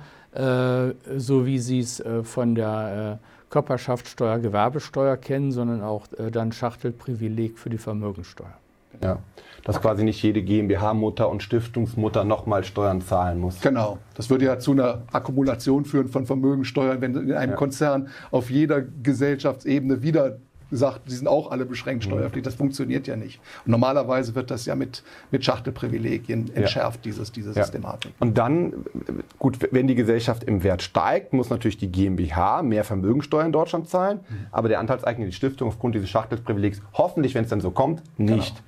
so 1.17 1.45
wie 1.45 1.59
Sie 1.59 1.81
es 1.81 2.03
von 2.23 2.55
der 2.55 3.19
Körperschaftssteuer, 3.53 4.39
Gewerbesteuer 4.39 5.17
kennen, 5.19 5.53
sondern 5.53 5.83
auch 5.83 6.07
äh, 6.19 6.31
dann 6.31 6.53
Schachtelprivileg 6.53 7.59
für 7.59 7.69
die 7.69 7.79
Vermögensteuer. 7.79 8.55
Ja. 9.03 9.19
Dass 9.65 9.81
quasi 9.81 10.03
nicht 10.05 10.21
jede 10.23 10.43
GmbH-Mutter 10.43 11.29
und 11.29 11.43
Stiftungsmutter 11.43 12.25
nochmal 12.25 12.65
Steuern 12.65 13.01
zahlen 13.01 13.39
muss. 13.39 13.61
Genau. 13.61 13.99
Das 14.15 14.29
würde 14.29 14.47
ja 14.47 14.59
zu 14.59 14.73
einer 14.73 15.03
Akkumulation 15.13 15.85
führen 15.85 16.09
von 16.09 16.27
Vermögensteuern, 16.27 17.01
wenn 17.01 17.15
in 17.15 17.33
einem 17.33 17.53
Ja. 17.53 17.57
Konzern 17.57 18.09
auf 18.31 18.51
jeder 18.51 18.83
Gesellschaftsebene 18.83 20.03
wieder 20.03 20.39
sagt, 20.77 21.09
die 21.09 21.15
sind 21.15 21.29
auch 21.29 21.51
alle 21.51 21.65
beschränkt 21.67 22.05
steuerpflichtig. 22.05 22.43
Das 22.43 22.55
funktioniert 22.55 23.07
ja 23.07 23.17
nicht. 23.17 23.41
Und 23.65 23.73
normalerweise 23.73 24.35
wird 24.35 24.51
das 24.51 24.67
ja 24.67 24.75
mit, 24.75 25.03
mit 25.31 25.45
Schachtelprivilegien 25.45 26.55
entschärft, 26.55 27.05
ja. 27.05 27.13
dieses, 27.13 27.33
diese 27.33 27.53
ja. 27.53 27.63
Systematik. 27.63 28.13
Und 28.21 28.39
dann, 28.39 28.85
gut, 29.39 29.59
wenn 29.71 29.87
die 29.87 29.95
Gesellschaft 29.95 30.45
im 30.45 30.63
Wert 30.63 30.83
steigt, 30.83 31.33
muss 31.33 31.51
natürlich 31.51 31.77
die 31.77 31.93
GmbH 31.93 32.63
mehr 32.63 32.85
Vermögensteuer 32.85 33.45
in 33.45 33.53
Deutschland 33.53 33.89
zahlen, 33.89 34.21
mhm. 34.29 34.47
aber 34.51 34.69
der 34.69 34.81
Anteilseigner, 34.81 35.27
die 35.27 35.33
Stiftung, 35.33 35.69
aufgrund 35.69 35.95
dieses 35.95 36.11
Schachtelprivilegs, 36.11 36.81
hoffentlich, 36.95 37.35
wenn 37.35 37.45
es 37.45 37.51
dann 37.51 37.61
so 37.61 37.71
kommt, 37.71 38.03
nicht. 38.19 38.57
Genau. 38.57 38.67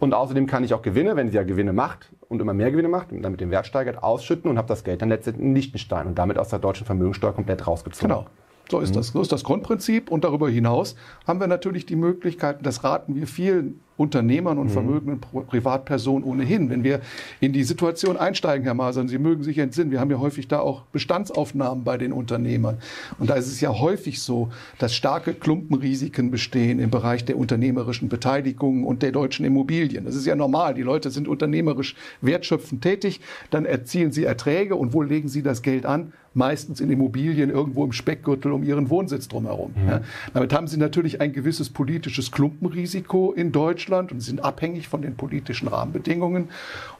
Und 0.00 0.12
außerdem 0.12 0.46
kann 0.46 0.64
ich 0.64 0.74
auch 0.74 0.82
Gewinne, 0.82 1.16
wenn 1.16 1.30
sie 1.30 1.36
ja 1.36 1.44
Gewinne 1.44 1.72
macht 1.72 2.10
und 2.28 2.40
immer 2.40 2.52
mehr 2.52 2.70
Gewinne 2.70 2.88
macht 2.88 3.12
und 3.12 3.22
damit 3.22 3.40
den 3.40 3.50
Wert 3.50 3.66
steigert, 3.66 4.02
ausschütten 4.02 4.50
und 4.50 4.58
habe 4.58 4.68
das 4.68 4.84
Geld 4.84 5.00
dann 5.00 5.08
letztendlich 5.08 5.46
in 5.46 5.54
Liechtenstein 5.54 6.06
und 6.06 6.18
damit 6.18 6.36
aus 6.36 6.48
der 6.48 6.58
deutschen 6.58 6.84
Vermögensteuer 6.84 7.32
komplett 7.32 7.66
rausgezogen. 7.66 8.08
Genau. 8.08 8.26
So 8.70 8.80
ist, 8.80 8.90
mhm. 8.90 8.94
das. 8.94 9.08
so 9.08 9.20
ist 9.20 9.32
das 9.32 9.44
Grundprinzip. 9.44 10.10
Und 10.10 10.24
darüber 10.24 10.48
hinaus 10.48 10.96
haben 11.26 11.40
wir 11.40 11.46
natürlich 11.46 11.86
die 11.86 11.96
Möglichkeiten, 11.96 12.64
das 12.64 12.84
raten 12.84 13.14
wir 13.14 13.26
vielen 13.26 13.80
Unternehmern 13.96 14.58
und 14.58 14.66
mhm. 14.66 14.72
vermögenden 14.72 15.20
Privatpersonen 15.20 16.24
ohnehin. 16.24 16.68
Wenn 16.68 16.82
wir 16.82 17.00
in 17.40 17.52
die 17.52 17.62
Situation 17.62 18.16
einsteigen, 18.16 18.64
Herr 18.64 18.74
Masern, 18.74 19.06
Sie 19.06 19.18
mögen 19.18 19.44
sich 19.44 19.58
entsinnen, 19.58 19.92
wir 19.92 20.00
haben 20.00 20.10
ja 20.10 20.18
häufig 20.18 20.48
da 20.48 20.58
auch 20.58 20.82
Bestandsaufnahmen 20.92 21.84
bei 21.84 21.96
den 21.96 22.12
Unternehmern. 22.12 22.78
Und 23.20 23.30
da 23.30 23.34
ist 23.34 23.46
es 23.46 23.60
ja 23.60 23.78
häufig 23.78 24.20
so, 24.20 24.50
dass 24.78 24.94
starke 24.94 25.32
Klumpenrisiken 25.32 26.32
bestehen 26.32 26.80
im 26.80 26.90
Bereich 26.90 27.24
der 27.24 27.38
unternehmerischen 27.38 28.08
Beteiligung 28.08 28.84
und 28.84 29.02
der 29.02 29.12
deutschen 29.12 29.46
Immobilien. 29.46 30.04
Das 30.04 30.16
ist 30.16 30.26
ja 30.26 30.34
normal. 30.34 30.74
Die 30.74 30.82
Leute 30.82 31.10
sind 31.10 31.28
unternehmerisch 31.28 31.94
wertschöpfend 32.20 32.82
tätig, 32.82 33.20
dann 33.50 33.64
erzielen 33.64 34.10
sie 34.10 34.24
Erträge 34.24 34.74
und 34.74 34.92
wo 34.92 35.02
legen 35.02 35.28
sie 35.28 35.42
das 35.42 35.62
Geld 35.62 35.86
an? 35.86 36.12
meistens 36.36 36.80
in 36.80 36.90
Immobilien 36.90 37.48
irgendwo 37.48 37.84
im 37.84 37.92
Speckgürtel 37.92 38.50
um 38.50 38.64
ihren 38.64 38.90
Wohnsitz 38.90 39.28
drumherum. 39.28 39.72
Mhm. 39.76 39.88
Ja. 39.88 40.00
Damit 40.32 40.52
haben 40.52 40.66
sie 40.66 40.78
natürlich 40.78 41.20
ein 41.20 41.32
gewisses 41.32 41.70
politisches 41.70 42.32
Klumpenrisiko 42.32 43.32
in 43.32 43.52
Deutschland 43.52 43.83
und 44.12 44.20
sind 44.20 44.44
abhängig 44.44 44.88
von 44.88 45.02
den 45.02 45.16
politischen 45.16 45.68
Rahmenbedingungen. 45.68 46.48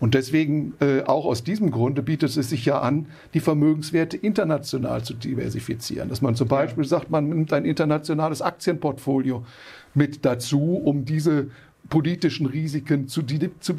Und 0.00 0.14
deswegen, 0.14 0.75
äh, 0.81 1.03
auch 1.03 1.25
aus 1.25 1.45
diesem 1.45 1.71
Grunde, 1.71 2.03
bietet 2.03 2.37
es 2.37 2.49
sich 2.49 2.64
ja 2.64 2.81
an, 2.81 3.07
die 3.35 3.41
Vermögenswerte 3.41 4.17
international 4.17 5.03
zu 5.03 5.14
diversifizieren. 5.14 6.09
Dass 6.09 6.23
man 6.23 6.35
zum 6.35 6.49
Beispiel 6.49 6.85
sagt, 6.85 7.11
man 7.11 7.29
nimmt 7.29 7.53
ein 7.53 7.64
internationales 7.64 8.43
Aktienportfolio 8.43 9.45
mit 9.95 10.25
dazu, 10.25 10.76
um 10.76 11.05
diese 11.05 11.49
politischen 11.88 12.47
Risiken 12.47 13.09
zu, 13.09 13.23
zu, 13.61 13.75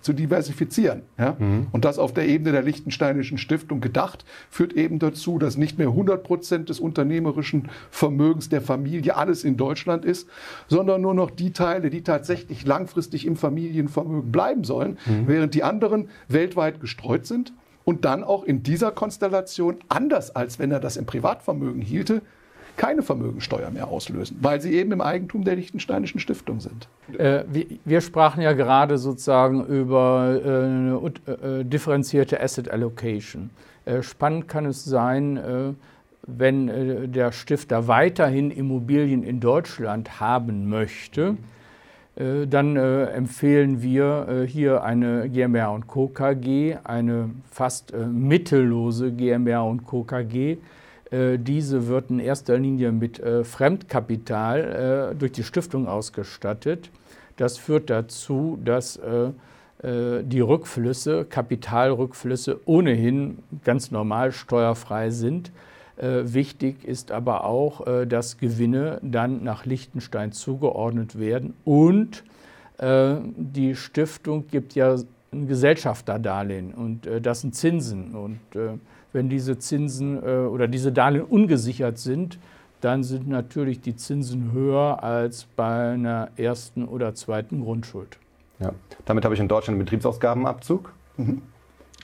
zu 0.00 0.12
diversifizieren. 0.12 1.02
Ja? 1.18 1.36
Mhm. 1.38 1.66
Und 1.72 1.84
das 1.84 1.98
auf 1.98 2.14
der 2.14 2.28
Ebene 2.28 2.52
der 2.52 2.62
Liechtensteinischen 2.62 3.36
Stiftung 3.36 3.80
gedacht, 3.80 4.24
führt 4.48 4.72
eben 4.72 4.98
dazu, 4.98 5.38
dass 5.38 5.56
nicht 5.56 5.78
mehr 5.78 5.88
100 5.88 6.22
Prozent 6.22 6.68
des 6.68 6.78
unternehmerischen 6.80 7.68
Vermögens 7.90 8.48
der 8.48 8.62
Familie 8.62 9.16
alles 9.16 9.44
in 9.44 9.56
Deutschland 9.56 10.04
ist, 10.04 10.28
sondern 10.68 11.02
nur 11.02 11.14
noch 11.14 11.30
die 11.30 11.52
Teile, 11.52 11.90
die 11.90 12.02
tatsächlich 12.02 12.64
langfristig 12.64 13.26
im 13.26 13.36
Familienvermögen 13.36 14.30
bleiben 14.30 14.64
sollen, 14.64 14.98
mhm. 15.06 15.26
während 15.26 15.54
die 15.54 15.64
anderen 15.64 16.08
weltweit 16.28 16.80
gestreut 16.80 17.26
sind 17.26 17.52
und 17.84 18.04
dann 18.04 18.22
auch 18.22 18.44
in 18.44 18.62
dieser 18.62 18.92
Konstellation, 18.92 19.78
anders 19.88 20.34
als 20.36 20.58
wenn 20.58 20.70
er 20.70 20.80
das 20.80 20.96
im 20.96 21.06
Privatvermögen 21.06 21.82
hielte, 21.82 22.22
keine 22.78 23.02
Vermögensteuer 23.02 23.70
mehr 23.70 23.88
auslösen, 23.88 24.38
weil 24.40 24.62
sie 24.62 24.72
eben 24.72 24.92
im 24.92 25.02
Eigentum 25.02 25.44
der 25.44 25.56
Liechtensteinischen 25.56 26.20
Stiftung 26.20 26.60
sind. 26.60 26.88
Äh, 27.18 27.44
wir, 27.52 27.66
wir, 27.84 28.00
sprachen 28.00 28.40
ja 28.40 28.54
gerade 28.54 28.96
sozusagen 28.96 29.66
über 29.66 30.40
äh, 30.42 30.48
eine 30.48 31.60
äh, 31.60 31.64
differenzierte 31.64 32.40
Asset 32.40 32.70
Allocation. 32.70 33.50
Äh, 33.84 34.02
spannend 34.02 34.48
kann 34.48 34.64
es 34.66 34.84
sein, 34.84 35.36
äh, 35.36 35.72
wenn 36.26 36.68
äh, 36.68 37.08
der 37.08 37.32
Stifter 37.32 37.88
weiterhin 37.88 38.50
Immobilien 38.50 39.22
in 39.22 39.40
Deutschland 39.40 40.20
haben 40.20 40.70
möchte. 40.70 41.36
Dann 42.16 42.74
empfehlen 42.74 43.80
wir 43.80 44.44
hier 44.48 44.82
eine 44.82 45.28
GmbH 45.28 45.68
und 45.68 45.86
Co. 45.86 46.08
KG, 46.08 46.76
eine 46.82 47.30
fast 47.48 47.94
mittellose 47.94 49.12
GmbH 49.12 49.60
und 49.60 49.84
Co. 49.84 50.02
KG, 50.02 50.54
äh, 50.54 50.56
diese 51.10 51.86
wird 51.86 52.10
in 52.10 52.18
erster 52.18 52.58
Linie 52.58 52.92
mit 52.92 53.18
äh, 53.18 53.42
Fremdkapital 53.42 55.12
äh, 55.12 55.14
durch 55.14 55.32
die 55.32 55.42
Stiftung 55.42 55.88
ausgestattet. 55.88 56.90
Das 57.36 57.56
führt 57.56 57.88
dazu, 57.88 58.58
dass 58.64 58.98
die 59.80 60.40
Rückflüsse, 60.40 61.24
Kapitalrückflüsse 61.24 62.58
ohnehin 62.64 63.38
ganz 63.62 63.92
normal 63.92 64.32
steuerfrei 64.32 65.10
sind. 65.10 65.52
Wichtig 65.96 66.84
ist 66.84 67.12
aber 67.12 67.44
auch, 67.44 67.86
dass 68.06 68.38
Gewinne 68.38 68.98
dann 69.02 69.44
nach 69.44 69.66
Liechtenstein 69.66 70.32
zugeordnet 70.32 71.20
werden 71.20 71.54
und 71.64 72.24
die 72.80 73.76
Stiftung 73.76 74.48
gibt 74.48 74.74
ja 74.74 74.96
ein 75.30 75.46
Gesellschafterdarlehen 75.46 76.74
und 76.74 77.08
das 77.22 77.42
sind 77.42 77.54
Zinsen 77.54 78.16
und 78.16 78.40
wenn 79.18 79.28
diese 79.28 79.58
Zinsen 79.58 80.22
äh, 80.22 80.46
oder 80.46 80.68
diese 80.68 80.92
Darlehen 80.92 81.24
ungesichert 81.24 81.98
sind, 81.98 82.38
dann 82.80 83.02
sind 83.02 83.28
natürlich 83.28 83.80
die 83.80 83.96
Zinsen 83.96 84.52
höher 84.52 85.02
als 85.02 85.48
bei 85.56 85.90
einer 85.94 86.28
ersten 86.36 86.86
oder 86.86 87.14
zweiten 87.14 87.64
Grundschuld. 87.64 88.16
Ja. 88.60 88.70
Damit 89.06 89.24
habe 89.24 89.34
ich 89.34 89.40
in 89.40 89.48
Deutschland 89.48 89.74
einen 89.74 89.84
Betriebsausgabenabzug. 89.84 90.92
Mhm. 91.16 91.42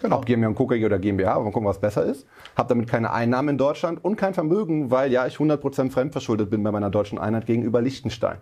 Genau. 0.03 0.17
Ob 0.17 0.27
GmbH 0.27 0.49
und 0.49 0.55
Co. 0.57 0.65
oder 0.65 0.99
GmbH, 0.99 1.35
aber 1.35 1.45
mal 1.45 1.53
gucken, 1.53 1.69
was 1.69 1.79
besser 1.79 2.05
ist. 2.05 2.27
Habe 2.57 2.69
damit 2.69 2.89
keine 2.89 3.13
Einnahmen 3.13 3.51
in 3.51 3.59
Deutschland 3.59 4.05
und 4.05 4.17
kein 4.17 4.35
Vermögen, 4.35 4.91
weil 4.91 5.13
ja 5.13 5.25
ich 5.29 5.37
100% 5.37 5.93
fremdverschuldet 5.93 6.51
bin 6.51 6.65
bei 6.65 6.73
meiner 6.73 6.91
deutschen 6.91 7.17
Einheit 7.17 7.47
gegenüber 7.47 7.81
Liechtenstein. 7.81 8.39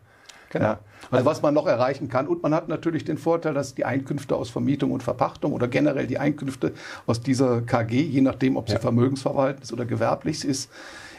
Genau. 0.53 0.65
Ja. 0.67 0.79
Also 1.11 1.25
was 1.25 1.41
man 1.41 1.55
noch 1.55 1.67
erreichen 1.67 2.09
kann. 2.09 2.29
Und 2.29 2.43
man 2.43 2.55
hat 2.55 2.69
natürlich 2.69 3.05
den 3.05 3.17
Vorteil, 3.17 3.55
dass 3.55 3.75
die 3.75 3.87
Einkünfte 3.87 4.37
aus 4.37 4.51
Vermietung 4.51 4.93
und 4.93 5.03
Verpachtung 5.03 5.53
oder 5.53 5.67
generell 5.67 6.07
die 6.07 6.19
Einkünfte 6.19 6.75
aus 7.07 7.21
dieser 7.21 7.63
KG, 7.63 8.03
je 8.03 8.21
nachdem, 8.21 8.57
ob 8.57 8.69
sie 8.69 8.75
ja. 8.75 8.81
vermögensverwaltend 8.81 9.65
ist 9.65 9.73
oder 9.73 9.87
gewerblich 9.87 10.45
ist, 10.45 10.71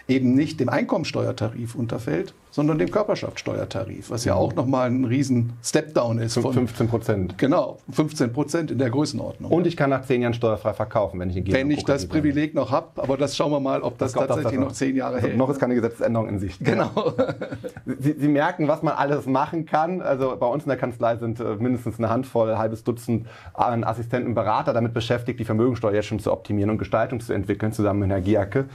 eben 0.08 0.36
nicht 0.36 0.60
dem 0.60 0.70
Einkommensteuertarif 0.70 1.74
unterfällt, 1.74 2.36
sondern 2.54 2.78
dem 2.78 2.92
Körperschaftssteuertarif, 2.92 4.12
was 4.12 4.26
ja 4.26 4.36
auch 4.36 4.54
nochmal 4.54 4.88
ein 4.88 5.06
riesen 5.06 5.54
Stepdown 5.64 6.20
ist. 6.20 6.36
Von 6.36 6.54
15 6.54 6.88
Prozent. 6.88 7.38
Genau, 7.40 7.80
15 7.92 8.32
Prozent 8.32 8.70
in 8.70 8.78
der 8.78 8.92
Größenordnung. 8.92 9.52
Und 9.52 9.66
ich 9.66 9.76
kann 9.76 9.90
nach 9.90 10.04
zehn 10.04 10.22
Jahren 10.22 10.36
steuerfrei 10.36 10.74
verkaufen, 10.74 11.20
wenn 11.20 11.32
ich 11.32 11.38
in 11.38 11.52
Wenn 11.52 11.72
ich 11.72 11.84
das 11.84 12.06
Privileg 12.06 12.54
noch 12.54 12.70
habe, 12.70 13.02
aber 13.02 13.18
das 13.18 13.36
schauen 13.36 13.52
wir 13.52 13.60
mal, 13.60 13.82
ob 13.82 13.98
das, 13.98 14.14
das 14.14 14.28
tatsächlich 14.28 14.60
noch 14.60 14.72
zehn 14.72 14.96
Jahre 14.96 15.16
also 15.16 15.28
hält. 15.30 15.38
Noch 15.38 15.50
ist 15.50 15.60
keine 15.60 15.74
Gesetzesänderung 15.74 16.30
in 16.30 16.38
Sicht. 16.38 16.64
Genau. 16.64 16.92
Sie, 18.00 18.14
Sie, 18.20 18.28
merken, 18.28 18.68
was 18.68 18.84
man 18.84 18.94
alles 18.94 19.26
machen 19.26 19.66
kann. 19.66 20.04
Also 20.04 20.38
bei 20.40 20.46
uns 20.46 20.64
in 20.64 20.70
der 20.70 20.78
Kanzlei 20.78 21.18
sind 21.18 21.40
äh, 21.40 21.56
mindestens 21.56 21.98
eine 21.98 22.12
Handvoll, 22.12 22.52
ein 22.52 22.60
halbes 22.60 22.84
Dutzend 22.84 23.26
äh, 23.58 23.84
Assistenten 23.84 24.36
Berater 24.36 24.74
damit 24.74 24.94
beschäftigt, 24.94 25.40
die 25.40 25.46
Vermögensteuer 25.46 25.96
jetzt 25.96 26.06
schon 26.06 26.20
zu 26.20 26.32
optimieren 26.32 26.70
und 26.70 26.78
Gestaltung 26.78 27.20
zu 27.20 27.34
entwickeln, 27.34 27.72
zusammen 27.72 28.02
mit 28.02 28.12
Herrn 28.12 28.24
Giacke. 28.24 28.66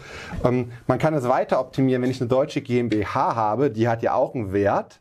Ähm, 0.45 0.73
man 0.89 0.99
kann 0.99 1.15
es 1.15 1.29
weiter 1.29 1.61
optimieren, 1.61 2.03
wenn 2.03 2.11
ich 2.11 2.21
eine 2.21 2.29
deutsche 2.29 2.61
GmbH 2.61 3.37
habe, 3.37 3.68
die 3.71 3.89
hat 3.89 4.03
ja 4.03 4.15
auch 4.15 4.35
einen 4.35 4.53
Wert. 4.53 5.01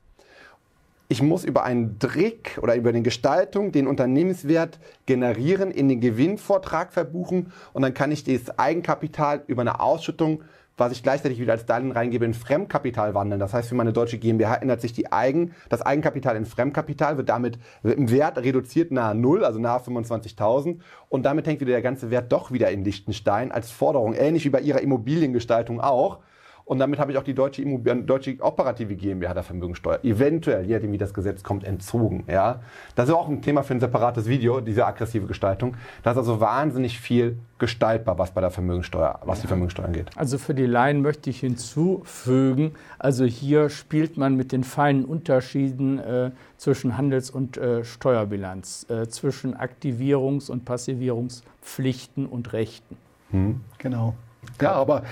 Ich 1.09 1.21
muss 1.21 1.45
über 1.45 1.63
einen 1.63 1.99
Trick 1.99 2.59
oder 2.61 2.75
über 2.75 2.91
die 2.91 3.01
Gestaltung 3.01 3.71
den 3.71 3.87
Unternehmenswert 3.87 4.77
generieren, 5.05 5.71
in 5.71 5.87
den 5.87 6.01
Gewinnvortrag 6.01 6.91
verbuchen 6.91 7.53
und 7.71 7.81
dann 7.81 7.93
kann 7.93 8.11
ich 8.11 8.25
das 8.25 8.59
Eigenkapital 8.59 9.41
über 9.47 9.61
eine 9.61 9.79
Ausschüttung, 9.79 10.43
was 10.75 10.91
ich 10.91 11.03
gleichzeitig 11.03 11.39
wieder 11.39 11.53
als 11.53 11.65
Darlehen 11.65 11.91
reingebe, 11.91 12.25
in 12.25 12.33
Fremdkapital 12.33 13.13
wandeln. 13.13 13.39
Das 13.39 13.53
heißt, 13.53 13.69
für 13.69 13.75
meine 13.75 13.93
deutsche 13.93 14.17
GmbH 14.17 14.55
ändert 14.55 14.81
sich 14.81 14.93
die 14.93 15.11
Eigen, 15.11 15.55
das 15.69 15.81
Eigenkapital 15.81 16.35
in 16.35 16.45
Fremdkapital, 16.45 17.17
wird 17.17 17.29
damit 17.29 17.57
im 17.83 18.11
Wert 18.11 18.37
reduziert 18.37 18.91
nahe 18.91 19.15
Null, 19.15 19.43
also 19.43 19.59
nahe 19.59 19.79
25.000 19.79 20.79
und 21.09 21.23
damit 21.23 21.47
hängt 21.47 21.61
wieder 21.61 21.71
der 21.71 21.81
ganze 21.81 22.11
Wert 22.11 22.31
doch 22.31 22.51
wieder 22.51 22.69
in 22.69 22.83
Liechtenstein 22.83 23.51
als 23.51 23.71
Forderung, 23.71 24.13
ähnlich 24.13 24.45
wie 24.45 24.49
bei 24.49 24.59
ihrer 24.59 24.81
Immobiliengestaltung 24.81 25.81
auch. 25.81 26.19
Und 26.67 26.79
damit 26.79 26.99
habe 26.99 27.13
ich 27.13 27.17
auch 27.17 27.23
die 27.23 27.33
deutsche, 27.33 27.61
Immobilien, 27.61 28.05
deutsche 28.05 28.35
operative 28.41 28.93
GmbH 28.95 29.33
der 29.33 29.43
Vermögensteuer 29.43 30.03
eventuell, 30.03 30.65
je 30.65 30.73
nachdem 30.73 30.91
wie 30.91 30.97
das 30.97 31.13
Gesetz 31.13 31.41
kommt, 31.41 31.63
entzogen. 31.63 32.25
Ja? 32.27 32.59
Das 32.93 33.07
ist 33.07 33.15
auch 33.15 33.29
ein 33.29 33.41
Thema 33.41 33.63
für 33.63 33.73
ein 33.73 33.79
separates 33.79 34.27
Video, 34.27 34.59
diese 34.59 34.85
aggressive 34.85 35.27
Gestaltung. 35.27 35.77
Da 36.03 36.11
ist 36.11 36.17
also 36.17 36.41
wahnsinnig 36.41 36.99
viel 36.99 37.37
gestaltbar, 37.57 38.19
was 38.19 38.31
bei 38.31 38.41
der 38.41 38.51
Vermögensteuer, 38.51 39.17
was 39.23 39.39
die 39.39 39.47
Vermögensteuer 39.47 39.85
angeht. 39.85 40.09
Also 40.17 40.37
für 40.37 40.53
die 40.53 40.65
Laien 40.65 41.01
möchte 41.01 41.29
ich 41.29 41.39
hinzufügen, 41.39 42.73
also 42.99 43.23
hier 43.23 43.69
spielt 43.69 44.17
man 44.17 44.35
mit 44.35 44.51
den 44.51 44.65
feinen 44.65 45.05
Unterschieden 45.05 45.99
äh, 45.99 46.31
zwischen 46.57 46.97
Handels- 46.97 47.29
und 47.29 47.55
äh, 47.55 47.85
Steuerbilanz, 47.85 48.87
äh, 48.89 49.07
zwischen 49.07 49.55
Aktivierungs- 49.55 50.51
und 50.51 50.65
Passivierungspflichten 50.65 52.25
und 52.25 52.51
Rechten. 52.51 52.97
Hm. 53.31 53.61
Genau. 53.77 54.15
Ja, 54.61 54.71
aber 54.73 55.03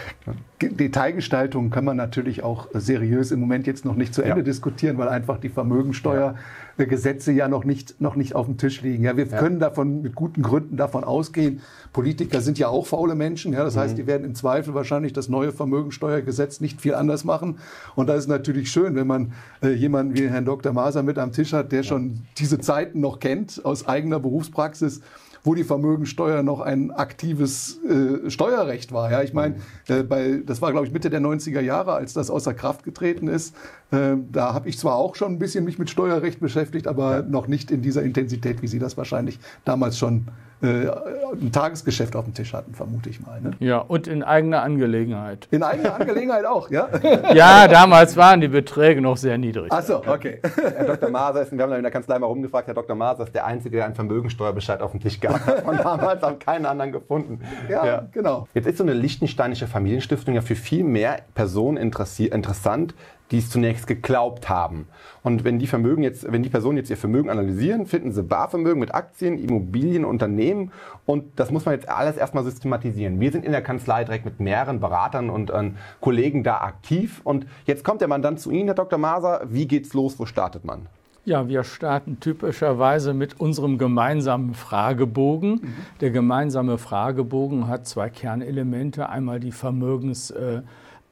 Detailgestaltung 0.62 1.70
kann 1.70 1.86
man 1.86 1.98
natürlich 1.98 2.44
auch 2.44 2.70
seriös 2.74 3.32
im 3.32 3.40
Moment 3.40 3.68
jetzt 3.68 3.86
noch 3.86 3.96
nicht 3.96 4.14
zu 4.14 4.22
Ende 4.22 4.38
ja. 4.38 4.44
diskutieren, 4.44 4.98
weil 4.98 5.10
einfach 5.10 5.38
die 5.38 5.50
Vermögensteuergesetze 5.50 7.32
ja. 7.32 7.40
ja 7.40 7.48
noch 7.48 7.66
nicht, 7.66 8.00
noch 8.00 8.16
nicht 8.16 8.36
auf 8.36 8.46
dem 8.46 8.58
Tisch 8.58 8.82
liegen. 8.82 9.04
Ja, 9.04 9.18
wir 9.18 9.28
ja. 9.28 9.38
können 9.38 9.60
davon 9.60 10.02
mit 10.02 10.16
guten 10.16 10.42
Gründen 10.42 10.78
davon 10.78 11.04
ausgehen. 11.04 11.62
Politiker 11.94 12.42
sind 12.42 12.58
ja 12.58 12.70
auch 12.70 12.88
faule 12.88 13.16
Menschen. 13.16 13.54
Ja, 13.54 13.64
das 13.64 13.76
mhm. 13.76 13.80
heißt, 13.80 13.98
die 13.98 14.08
werden 14.08 14.24
im 14.24 14.34
Zweifel 14.34 14.74
wahrscheinlich 14.74 15.14
das 15.14 15.30
neue 15.30 15.52
Vermögensteuergesetz 15.52 16.62
nicht 16.62 16.82
viel 16.82 16.96
anders 16.96 17.26
machen. 17.26 17.60
Und 17.96 18.08
da 18.08 18.16
ist 18.16 18.28
natürlich 18.28 18.72
schön, 18.72 18.96
wenn 18.96 19.08
man 19.08 19.34
äh, 19.62 19.70
jemanden 19.70 20.16
wie 20.16 20.30
Herrn 20.30 20.46
Dr. 20.46 20.72
Maser 20.72 21.04
mit 21.04 21.18
am 21.18 21.34
Tisch 21.34 21.54
hat, 21.54 21.72
der 21.72 21.84
schon 21.84 22.22
diese 22.38 22.60
Zeiten 22.60 23.02
noch 23.02 23.20
kennt 23.20 23.64
aus 23.66 23.88
eigener 23.88 24.20
Berufspraxis 24.20 25.02
wo 25.46 25.54
die 25.54 25.64
Vermögensteuer 25.64 26.44
noch 26.44 26.60
ein 26.60 26.92
aktives 26.92 27.80
äh, 27.84 28.30
Steuerrecht 28.30 28.92
war. 28.92 29.12
Ja, 29.12 29.22
ich 29.22 29.34
meine, 29.34 29.56
äh, 29.88 30.04
bei, 30.04 30.42
das 30.46 30.62
war, 30.62 30.72
glaube 30.72 30.88
ich, 30.88 30.92
Mitte 30.92 31.10
der 31.10 31.22
90er 31.22 31.62
Jahre, 31.62 31.94
als 31.94 32.14
das 32.14 32.30
außer 32.30 32.54
Kraft 32.54 32.84
getreten 32.84 33.28
ist. 33.28 33.56
Äh, 33.92 34.16
da 34.32 34.54
habe 34.54 34.68
ich 34.68 34.80
zwar 34.80 34.96
auch 34.96 35.16
schon 35.16 35.34
ein 35.34 35.40
bisschen 35.40 35.64
mich 35.64 35.78
mit 35.78 35.90
Steuerrecht 35.90 36.40
beschäftigt, 36.40 36.88
aber 36.88 37.22
noch 37.22 37.48
nicht 37.48 37.70
in 37.70 37.82
dieser 37.82 38.02
Intensität, 38.02 38.62
wie 38.64 38.68
Sie 38.68 38.80
das 38.80 38.98
wahrscheinlich 38.98 39.40
damals 39.64 39.98
schon 40.00 40.28
ein 40.62 41.52
Tagesgeschäft 41.52 42.16
auf 42.16 42.26
dem 42.26 42.34
Tisch 42.34 42.54
hatten, 42.54 42.74
vermute 42.74 43.10
ich 43.10 43.20
mal. 43.20 43.42
Ne? 43.42 43.52
Ja, 43.60 43.80
und 43.80 44.08
in 44.08 44.24
eigener 44.24 44.62
Angelegenheit. 44.62 45.48
In 45.52 45.64
eigener 45.64 45.96
Angelegenheit 45.96 46.46
auch, 46.46 46.70
ja? 46.72 46.88
ja, 47.34 47.68
damals 47.68 48.16
waren 48.16 48.42
die 48.42 48.48
Beträge 48.48 49.02
noch 49.02 49.18
sehr 49.18 49.38
niedrig. 49.38 49.72
Ach 49.72 49.84
so, 49.84 49.98
okay. 49.98 50.40
Herr 50.56 50.86
Dr. 50.86 51.10
Maser 51.10 51.42
ist, 51.42 51.52
wir 51.52 51.62
haben 51.62 51.74
in 51.74 51.84
der 51.84 51.92
Kanzlei 51.92 52.18
mal 52.20 52.28
rumgefragt, 52.28 52.68
Herr 52.68 52.74
Dr. 52.74 52.96
Maser 52.96 53.24
ist 53.26 53.36
der 53.36 53.46
Einzige, 53.46 53.78
der 53.78 53.86
einen 53.86 53.96
Vermögensteuerbescheid 53.96 54.82
auf 54.82 54.92
dem 54.92 55.02
Tisch 55.02 55.20
gehabt 55.20 55.46
hat. 55.46 55.60
Von 55.66 55.78
damals 55.78 56.22
haben 56.22 56.40
keinen 56.40 56.66
anderen 56.66 56.92
gefunden. 56.92 57.42
Ja, 57.70 57.86
ja, 57.86 58.08
genau. 58.12 58.48
Jetzt 58.54 58.68
ist 58.68 58.78
so 58.78 58.84
eine 58.84 58.94
lichtensteinische 58.94 59.68
Familienstiftung 59.68 60.36
ja 60.36 60.42
für 60.42 60.56
viel 60.56 60.84
mehr 60.84 61.20
Personen 61.34 61.78
interessant, 61.78 62.96
die 63.32 63.40
es 63.40 63.50
zunächst 63.50 63.88
geglaubt 63.88 64.50
haben. 64.50 64.88
Und 65.24 65.44
wenn 65.44 65.58
die 65.58 65.68
Vermögen 65.68 66.04
jetzt, 66.04 66.32
wenn 66.32 66.44
die 66.44 66.50
Personen 66.50 66.78
jetzt 66.78 66.90
ihr 66.90 66.98
Vermögen 66.98 67.30
analysieren, 67.30 67.86
finden 67.86 68.12
sie 68.12 68.24
Barvermögen 68.24 68.80
mit 68.80 68.94
Aktien, 68.94 69.40
Immobilien, 69.40 70.06
Unternehmen 70.06 70.72
und 71.06 71.26
das 71.36 71.52
muss 71.52 71.66
man 71.66 71.74
jetzt 71.74 71.90
alles 71.90 72.18
erstmal 72.18 72.44
systematisieren. 72.44 73.20
Wir 73.20 73.32
sind 73.32 73.46
in 73.46 73.52
der 73.52 73.62
Kanzlei 73.62 74.04
direkt 74.04 74.26
mit 74.26 74.40
mehreren 74.40 74.80
Beratern 74.80 75.30
und 75.30 75.50
äh, 75.50 75.72
Kollegen 76.02 76.44
da 76.44 76.60
aktiv 76.60 77.22
und 77.24 77.48
jetzt 77.66 77.84
kommt 77.84 78.02
der 78.02 78.08
Mandant 78.08 78.40
zu 78.40 78.52
Ihnen, 78.52 78.68
Herr 78.68 78.76
Dr. 78.76 79.00
Maser. 79.00 79.42
Wie 79.50 79.68
geht's 79.68 79.94
los? 79.94 80.20
Wo 80.20 80.26
startet 80.26 80.64
man? 80.66 80.88
Ja, 81.26 81.48
wir 81.48 81.64
starten 81.64 82.20
typischerweise 82.20 83.16
mit 83.16 83.40
unserem 83.40 83.80
gemeinsamen 83.80 84.54
Fragebogen. 84.54 85.54
Mhm. 85.54 85.74
Der 86.00 86.12
gemeinsame 86.12 86.78
Fragebogen 86.78 87.68
hat 87.68 87.88
zwei 87.88 88.12
Kernelemente. 88.12 89.10
Einmal 89.10 89.40
die 89.40 89.52
Vermögens 89.52 90.30
äh, 90.30 90.62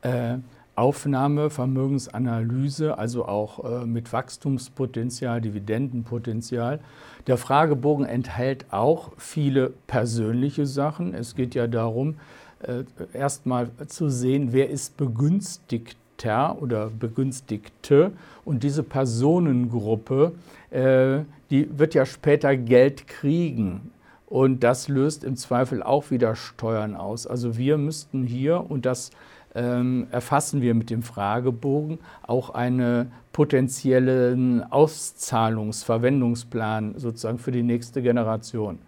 äh, 0.03 0.37
Aufnahme, 0.75 1.49
Vermögensanalyse, 1.49 2.97
also 2.97 3.25
auch 3.25 3.63
äh, 3.63 3.85
mit 3.85 4.11
Wachstumspotenzial, 4.11 5.39
Dividendenpotenzial. 5.39 6.79
Der 7.27 7.37
Fragebogen 7.37 8.05
enthält 8.05 8.65
auch 8.71 9.11
viele 9.17 9.71
persönliche 9.87 10.65
Sachen. 10.65 11.13
Es 11.13 11.35
geht 11.35 11.53
ja 11.53 11.67
darum, 11.67 12.15
äh, 12.63 12.83
erstmal 13.13 13.69
zu 13.87 14.09
sehen, 14.09 14.51
wer 14.51 14.69
ist 14.69 14.97
Begünstigter 14.97 16.61
oder 16.61 16.89
Begünstigte. 16.89 18.11
Und 18.43 18.63
diese 18.63 18.83
Personengruppe, 18.83 20.33
äh, 20.71 21.19
die 21.51 21.69
wird 21.77 21.93
ja 21.93 22.05
später 22.05 22.57
Geld 22.57 23.07
kriegen. 23.07 23.91
Und 24.25 24.63
das 24.63 24.87
löst 24.87 25.23
im 25.23 25.35
Zweifel 25.35 25.83
auch 25.83 26.09
wieder 26.09 26.35
Steuern 26.35 26.95
aus. 26.95 27.27
Also 27.27 27.55
wir 27.57 27.77
müssten 27.77 28.23
hier, 28.23 28.71
und 28.71 28.87
das 28.87 29.11
ähm, 29.55 30.07
erfassen 30.11 30.61
wir 30.61 30.73
mit 30.73 30.89
dem 30.89 31.03
Fragebogen 31.03 31.99
auch 32.21 32.49
einen 32.51 33.11
potenziellen 33.31 34.63
Auszahlungsverwendungsplan 34.71 36.95
sozusagen 36.97 37.39
für 37.39 37.51
die 37.51 37.63
nächste 37.63 38.01
Generation. 38.01 38.79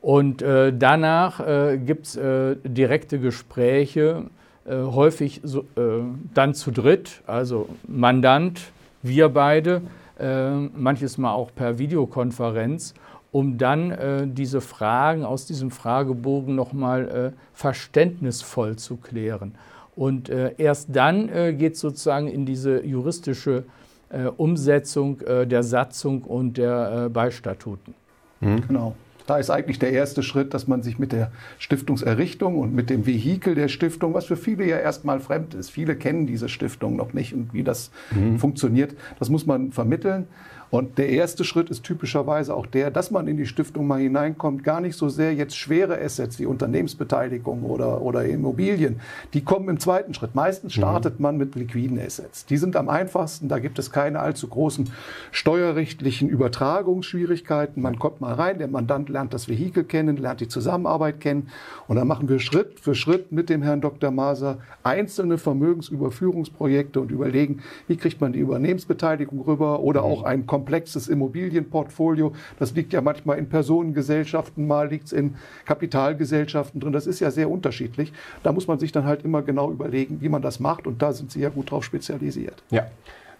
Und 0.00 0.42
äh, 0.42 0.72
danach 0.76 1.40
äh, 1.40 1.78
gibt 1.78 2.06
es 2.06 2.16
äh, 2.16 2.56
direkte 2.64 3.18
Gespräche, 3.18 4.24
äh, 4.66 4.76
häufig 4.76 5.40
so, 5.42 5.60
äh, 5.76 6.02
dann 6.32 6.54
zu 6.54 6.70
dritt, 6.70 7.22
also 7.26 7.68
Mandant, 7.86 8.72
wir 9.02 9.28
beide, 9.28 9.82
äh, 10.18 10.50
manches 10.50 11.18
Mal 11.18 11.32
auch 11.32 11.50
per 11.54 11.78
Videokonferenz, 11.78 12.94
um 13.30 13.58
dann 13.58 14.32
diese 14.32 14.60
Fragen 14.60 15.24
aus 15.24 15.44
diesem 15.44 15.72
Fragebogen 15.72 16.54
nochmal 16.54 17.32
verständnisvoll 17.52 18.76
zu 18.76 18.96
klären. 18.96 19.56
Und 19.96 20.28
äh, 20.28 20.54
erst 20.58 20.88
dann 20.92 21.28
äh, 21.28 21.52
geht 21.52 21.74
es 21.74 21.80
sozusagen 21.80 22.28
in 22.28 22.46
diese 22.46 22.84
juristische 22.84 23.64
äh, 24.10 24.24
Umsetzung 24.26 25.20
äh, 25.20 25.46
der 25.46 25.62
Satzung 25.62 26.22
und 26.22 26.58
der 26.58 27.04
äh, 27.06 27.08
Beistatuten. 27.08 27.94
Mhm. 28.40 28.66
Genau. 28.68 28.94
Da 29.26 29.38
ist 29.38 29.48
eigentlich 29.48 29.78
der 29.78 29.90
erste 29.90 30.22
Schritt, 30.22 30.52
dass 30.52 30.66
man 30.66 30.82
sich 30.82 30.98
mit 30.98 31.12
der 31.12 31.30
Stiftungserrichtung 31.58 32.58
und 32.58 32.74
mit 32.74 32.90
dem 32.90 33.06
Vehikel 33.06 33.54
der 33.54 33.68
Stiftung, 33.68 34.12
was 34.12 34.26
für 34.26 34.36
viele 34.36 34.66
ja 34.66 34.78
erstmal 34.78 35.18
fremd 35.18 35.54
ist, 35.54 35.70
viele 35.70 35.96
kennen 35.96 36.26
diese 36.26 36.50
Stiftung 36.50 36.96
noch 36.96 37.14
nicht 37.14 37.32
und 37.32 37.54
wie 37.54 37.62
das 37.62 37.90
mhm. 38.10 38.38
funktioniert, 38.38 38.94
das 39.18 39.30
muss 39.30 39.46
man 39.46 39.72
vermitteln. 39.72 40.26
Und 40.74 40.98
der 40.98 41.08
erste 41.08 41.44
Schritt 41.44 41.70
ist 41.70 41.84
typischerweise 41.84 42.52
auch 42.52 42.66
der, 42.66 42.90
dass 42.90 43.12
man 43.12 43.28
in 43.28 43.36
die 43.36 43.46
Stiftung 43.46 43.86
mal 43.86 44.00
hineinkommt, 44.00 44.64
gar 44.64 44.80
nicht 44.80 44.96
so 44.96 45.08
sehr 45.08 45.32
jetzt 45.32 45.56
schwere 45.56 46.00
Assets 46.00 46.40
wie 46.40 46.46
Unternehmensbeteiligung 46.46 47.62
oder, 47.62 48.02
oder 48.02 48.24
Immobilien. 48.24 48.98
Die 49.34 49.44
kommen 49.44 49.68
im 49.68 49.78
zweiten 49.78 50.14
Schritt. 50.14 50.34
Meistens 50.34 50.74
mhm. 50.74 50.80
startet 50.80 51.20
man 51.20 51.36
mit 51.36 51.54
liquiden 51.54 51.96
Assets. 52.00 52.44
Die 52.46 52.56
sind 52.56 52.74
am 52.74 52.88
einfachsten, 52.88 53.48
da 53.48 53.60
gibt 53.60 53.78
es 53.78 53.92
keine 53.92 54.18
allzu 54.18 54.48
großen 54.48 54.90
steuerrechtlichen 55.30 56.28
Übertragungsschwierigkeiten. 56.28 57.80
Man 57.80 58.00
kommt 58.00 58.20
mal 58.20 58.34
rein, 58.34 58.58
der 58.58 58.66
Mandant 58.66 59.08
lernt 59.08 59.32
das 59.32 59.46
Vehikel 59.46 59.84
kennen, 59.84 60.16
lernt 60.16 60.40
die 60.40 60.48
Zusammenarbeit 60.48 61.20
kennen 61.20 61.50
und 61.86 61.94
dann 61.94 62.08
machen 62.08 62.28
wir 62.28 62.40
Schritt 62.40 62.80
für 62.80 62.96
Schritt 62.96 63.30
mit 63.30 63.48
dem 63.48 63.62
Herrn 63.62 63.80
Dr. 63.80 64.10
Maser 64.10 64.58
einzelne 64.82 65.38
Vermögensüberführungsprojekte 65.38 67.00
und 67.00 67.12
überlegen, 67.12 67.62
wie 67.86 67.96
kriegt 67.96 68.20
man 68.20 68.32
die 68.32 68.40
Übernehmensbeteiligung 68.40 69.40
rüber 69.42 69.78
oder 69.78 70.00
mhm. 70.00 70.06
auch 70.06 70.22
ein 70.24 70.46
komplexes 70.64 71.08
Immobilienportfolio. 71.08 72.32
Das 72.58 72.74
liegt 72.74 72.94
ja 72.94 73.02
manchmal 73.02 73.38
in 73.38 73.48
Personengesellschaften, 73.48 74.66
mal 74.66 74.88
liegt 74.88 75.06
es 75.06 75.12
in 75.12 75.34
Kapitalgesellschaften 75.66 76.80
drin. 76.80 76.92
Das 76.92 77.06
ist 77.06 77.20
ja 77.20 77.30
sehr 77.30 77.50
unterschiedlich. 77.50 78.12
Da 78.42 78.52
muss 78.52 78.66
man 78.66 78.78
sich 78.78 78.90
dann 78.90 79.04
halt 79.04 79.24
immer 79.24 79.42
genau 79.42 79.70
überlegen, 79.70 80.22
wie 80.22 80.30
man 80.30 80.40
das 80.40 80.60
macht. 80.60 80.86
Und 80.86 81.02
da 81.02 81.12
sind 81.12 81.30
Sie 81.30 81.40
ja 81.40 81.50
gut 81.50 81.70
drauf 81.70 81.84
spezialisiert. 81.84 82.62
Ja, 82.70 82.86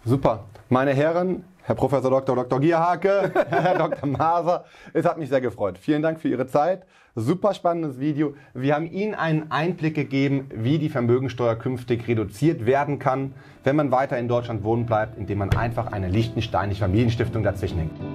super. 0.03 0.43
Meine 0.69 0.93
Herren, 0.93 1.43
Herr 1.67 1.73
Professor 1.73 2.11
Dr. 2.11 2.35
Dr. 2.35 2.59
Gierhake, 2.59 3.31
Herr 3.49 3.75
Dr. 3.79 4.07
Maser, 4.07 4.65
es 4.93 5.03
hat 5.03 5.17
mich 5.17 5.29
sehr 5.29 5.41
gefreut. 5.41 5.79
Vielen 5.79 6.03
Dank 6.03 6.19
für 6.19 6.27
Ihre 6.27 6.45
Zeit. 6.45 6.85
Super 7.15 7.55
spannendes 7.55 7.99
Video. 7.99 8.35
Wir 8.53 8.75
haben 8.75 8.85
Ihnen 8.85 9.15
einen 9.15 9.49
Einblick 9.49 9.95
gegeben, 9.95 10.47
wie 10.53 10.77
die 10.77 10.89
Vermögensteuer 10.89 11.55
künftig 11.55 12.07
reduziert 12.07 12.67
werden 12.67 12.99
kann, 12.99 13.33
wenn 13.63 13.75
man 13.75 13.89
weiter 13.89 14.19
in 14.19 14.27
Deutschland 14.27 14.63
wohnen 14.63 14.85
bleibt, 14.85 15.17
indem 15.17 15.39
man 15.39 15.55
einfach 15.55 15.91
eine 15.91 16.07
lichtensteinische 16.07 16.81
Familienstiftung 16.81 17.41
dazwischen 17.41 17.79
hängt. 17.79 18.14